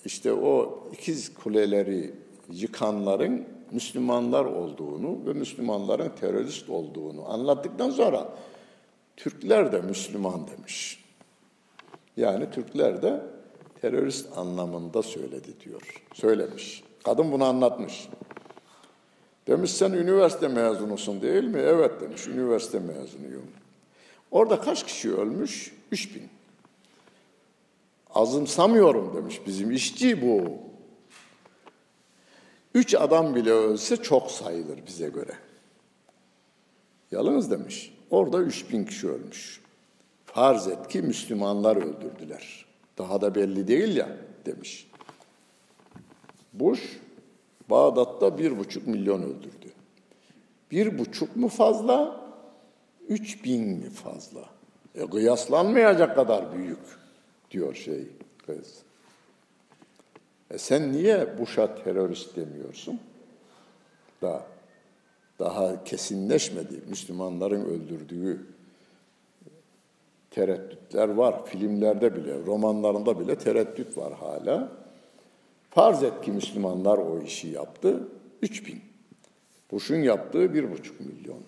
işte 0.05 0.33
o 0.33 0.85
ikiz 0.93 1.35
kuleleri 1.35 2.15
yıkanların 2.53 3.45
Müslümanlar 3.73 4.45
olduğunu 4.45 5.27
ve 5.27 5.33
Müslümanların 5.33 6.13
terörist 6.21 6.71
olduğunu 6.71 7.31
anlattıktan 7.33 7.91
sonra 7.91 8.29
Türkler 9.17 9.73
de 9.73 9.81
Müslüman 9.81 10.47
demiş. 10.49 11.05
Yani 12.17 12.51
Türkler 12.51 13.03
de 13.03 13.21
terörist 13.81 14.39
anlamında 14.39 15.03
söyledi 15.03 15.49
diyor. 15.65 16.05
Söylemiş. 16.15 16.83
Kadın 17.05 17.33
bunu 17.33 17.45
anlatmış. 17.45 18.09
Demiş 19.49 19.71
sen 19.71 19.93
üniversite 19.93 20.49
mezunusun 20.49 21.23
değil 21.23 21.45
mi? 21.45 21.59
Evet 21.59 22.01
demiş 22.01 22.27
üniversite 22.27 22.79
mezunuyum. 22.79 23.47
Orada 24.31 24.61
kaç 24.61 24.87
kişi 24.87 25.15
ölmüş? 25.15 25.75
Üç 25.93 26.15
bin. 26.15 26.29
Azımsamıyorum 28.15 29.17
demiş 29.17 29.41
bizim 29.47 29.71
işçi 29.71 30.23
bu. 30.23 30.59
Üç 32.75 32.95
adam 32.95 33.35
bile 33.35 33.51
ölse 33.51 33.97
çok 33.97 34.31
sayılır 34.31 34.87
bize 34.87 35.09
göre. 35.09 35.33
Yalnız 37.11 37.51
demiş. 37.51 37.95
Orada 38.11 38.39
üç 38.39 38.73
bin 38.73 38.85
kişi 38.85 39.09
ölmüş. 39.09 39.61
Farz 40.27 40.69
et 40.69 40.89
ki 40.89 41.03
Müslümanlar 41.03 41.77
öldürdüler. 41.77 42.67
Daha 42.99 43.21
da 43.21 43.35
belli 43.35 43.69
değil 43.69 43.97
ya 43.97 44.09
demiş. 44.47 44.91
Bush 46.53 46.99
Bağdat'ta 47.71 48.39
bir 48.39 48.59
buçuk 48.59 48.87
milyon 48.87 49.23
öldürdü. 49.23 49.73
Bir 50.71 50.99
buçuk 50.99 51.37
mu 51.37 51.49
fazla, 51.49 52.21
üç 53.09 53.45
bin 53.45 53.69
mi 53.69 53.91
fazla? 53.91 54.45
E, 54.95 55.11
kıyaslanmayacak 55.11 56.17
kadar 56.17 56.55
büyük 56.55 56.79
diyor 57.51 57.75
şey 57.75 58.07
kız. 58.47 58.75
E 60.51 60.59
sen 60.59 60.93
niye 60.93 61.39
Bush'a 61.39 61.75
terörist 61.75 62.37
demiyorsun? 62.37 63.01
Daha, 64.23 64.47
daha 65.39 65.85
kesinleşmedi. 65.85 66.83
Müslümanların 66.89 67.65
öldürdüğü 67.65 68.47
tereddütler 70.31 71.09
var. 71.09 71.47
Filmlerde 71.47 72.17
bile, 72.17 72.47
romanlarında 72.47 73.21
bile 73.21 73.39
tereddüt 73.39 73.99
var 73.99 74.13
hala. 74.13 74.73
Farz 75.79 76.03
et 76.03 76.23
ki 76.23 76.31
Müslümanlar 76.31 76.99
o 76.99 77.23
işi 77.23 77.49
yaptı. 77.49 78.09
Üç 78.43 78.67
bin. 78.67 78.81
Bush'un 79.73 79.97
yaptığı 79.97 80.55
bir 80.55 80.71
buçuk 80.73 81.01
milyon. 81.01 81.43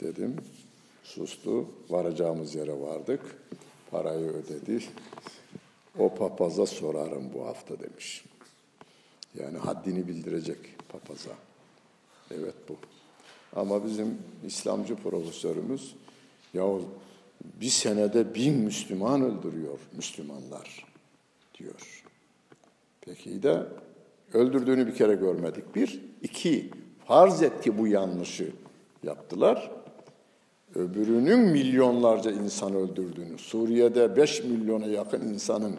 Dedim. 0.00 0.36
Sustu. 1.02 1.66
Varacağımız 1.90 2.54
yere 2.54 2.80
vardık. 2.80 3.20
Parayı 3.90 4.28
ödedi. 4.28 4.84
O 5.98 6.14
papaza 6.14 6.66
sorarım 6.66 7.30
bu 7.34 7.46
hafta 7.46 7.80
demiş. 7.80 8.24
Yani 9.38 9.58
haddini 9.58 10.08
bildirecek 10.08 10.58
papaza. 10.88 11.32
Evet 12.30 12.54
bu. 12.68 12.76
Ama 13.60 13.84
bizim 13.84 14.18
İslamcı 14.46 14.96
profesörümüz 14.96 15.94
ya 16.54 16.64
bir 17.60 17.68
senede 17.70 18.34
bin 18.34 18.54
Müslüman 18.54 19.22
öldürüyor 19.22 19.78
Müslümanlar 19.96 20.86
diyor. 21.58 21.99
Peki 23.00 23.42
de 23.42 23.66
öldürdüğünü 24.34 24.86
bir 24.86 24.94
kere 24.94 25.14
görmedik. 25.14 25.76
Bir, 25.76 26.00
iki, 26.22 26.70
farz 27.06 27.42
et 27.42 27.60
ki 27.60 27.78
bu 27.78 27.86
yanlışı 27.86 28.52
yaptılar. 29.02 29.70
Öbürünün 30.74 31.40
milyonlarca 31.40 32.30
insan 32.30 32.74
öldürdüğünü, 32.74 33.38
Suriye'de 33.38 34.16
5 34.16 34.44
milyona 34.44 34.86
yakın 34.86 35.20
insanın 35.20 35.76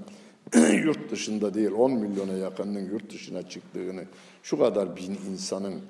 yurt 0.84 1.11
dışında 1.11 1.53
değil 1.53 1.72
10 1.72 1.93
milyona 1.93 2.34
yakınının 2.34 2.89
yurt 2.89 3.13
dışına 3.13 3.49
çıktığını, 3.49 4.03
şu 4.43 4.59
kadar 4.59 4.95
bin 4.95 5.17
insanın 5.32 5.82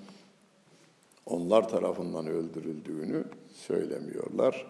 onlar 1.26 1.70
tarafından 1.70 2.28
öldürüldüğünü 2.28 3.24
söylemiyorlar. 3.54 4.68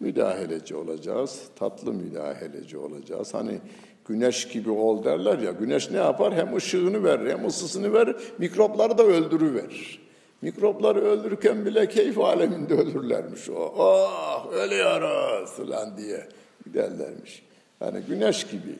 Müdahaleci 0.00 0.76
olacağız, 0.76 1.42
tatlı 1.56 1.92
müdahaleci 1.92 2.78
olacağız. 2.78 3.34
Hani 3.34 3.60
güneş 4.08 4.48
gibi 4.48 4.70
ol 4.70 5.04
derler 5.04 5.38
ya, 5.38 5.50
güneş 5.50 5.90
ne 5.90 5.96
yapar? 5.96 6.34
Hem 6.34 6.56
ışığını 6.56 7.04
verir, 7.04 7.30
hem 7.30 7.46
ısısını 7.46 7.92
verir, 7.92 8.16
mikropları 8.38 8.98
da 8.98 9.02
öldürüverir. 9.02 10.06
Mikropları 10.42 11.00
öldürürken 11.00 11.66
bile 11.66 11.88
keyif 11.88 12.18
aleminde 12.18 12.74
ölürlermiş 12.74 13.50
o. 13.50 13.74
Oh 13.78 14.52
ölüyoruz 14.52 15.50
falan 15.50 15.96
diye 15.96 16.28
giderlermiş. 16.64 17.42
Yani 17.80 18.00
güneş 18.08 18.46
gibi, 18.46 18.76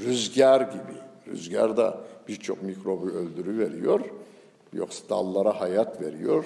rüzgar 0.00 0.60
gibi. 0.60 0.98
Rüzgar 1.26 1.76
da 1.76 2.00
birçok 2.28 2.62
mikrobu 2.62 3.10
öldürüveriyor. 3.10 4.00
Yoksa 4.72 5.08
dallara 5.08 5.60
hayat 5.60 6.00
veriyor. 6.00 6.44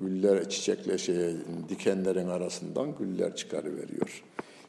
Güller, 0.00 0.48
çiçekle 0.48 0.98
şeye, 0.98 1.32
dikenlerin 1.68 2.28
arasından 2.28 2.94
güller 2.98 3.36
çıkarıveriyor. 3.36 4.22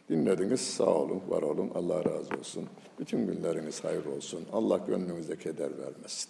Dinlediniz, 0.09 0.61
sağ 0.61 0.83
olun, 0.95 1.21
var 1.27 1.41
olun, 1.41 1.71
Allah 1.75 2.05
razı 2.05 2.35
olsun. 2.39 2.69
Bütün 2.99 3.27
günleriniz 3.27 3.83
hayır 3.83 4.05
olsun. 4.05 4.45
Allah 4.53 4.77
gönlünüze 4.77 5.37
keder 5.37 5.77
vermesin. 5.77 6.29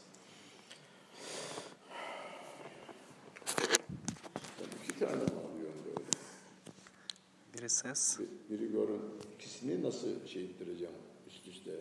İki 4.84 5.00
tane 5.00 5.12
mi 5.16 5.22
alıyorsun 5.22 5.82
böyle? 5.86 6.08
Biri 7.54 7.70
ses. 7.70 8.20
Bir- 8.20 8.58
Biri 8.60 8.72
görün. 8.72 9.02
İkisini 9.36 9.84
nasıl 9.84 10.26
şey 10.28 10.44
ettireceğim, 10.44 10.94
üst 11.28 11.48
üste 11.48 11.72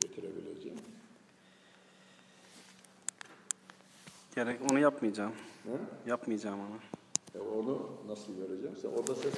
getirebileceğim? 0.00 0.78
Gerek 4.34 4.60
onu 4.70 4.78
yapmayacağım. 4.78 5.32
He? 5.64 6.10
Yapmayacağım 6.10 6.60
onu. 6.60 6.78
E 7.34 7.38
onu 7.58 7.90
nasıl 8.08 8.40
vereceğim? 8.40 8.76
Sen 8.82 8.88
orada 8.88 9.14
ses 9.14 9.34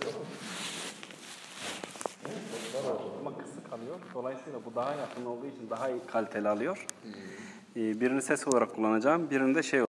Ama 3.20 3.38
kısık 3.38 3.72
alıyor. 3.72 3.96
Dolayısıyla 4.14 4.58
bu 4.66 4.74
daha 4.74 4.94
yakın 4.94 5.24
olduğu 5.24 5.46
için 5.46 5.70
daha 5.70 5.88
iyi 5.90 6.00
kaliteli 6.06 6.48
alıyor. 6.48 6.86
Ee, 7.76 8.00
Birini 8.00 8.22
ses 8.22 8.48
olarak 8.48 8.74
kullanacağım. 8.74 9.30
Birini 9.30 9.54
de 9.54 9.62
şey 9.62 9.78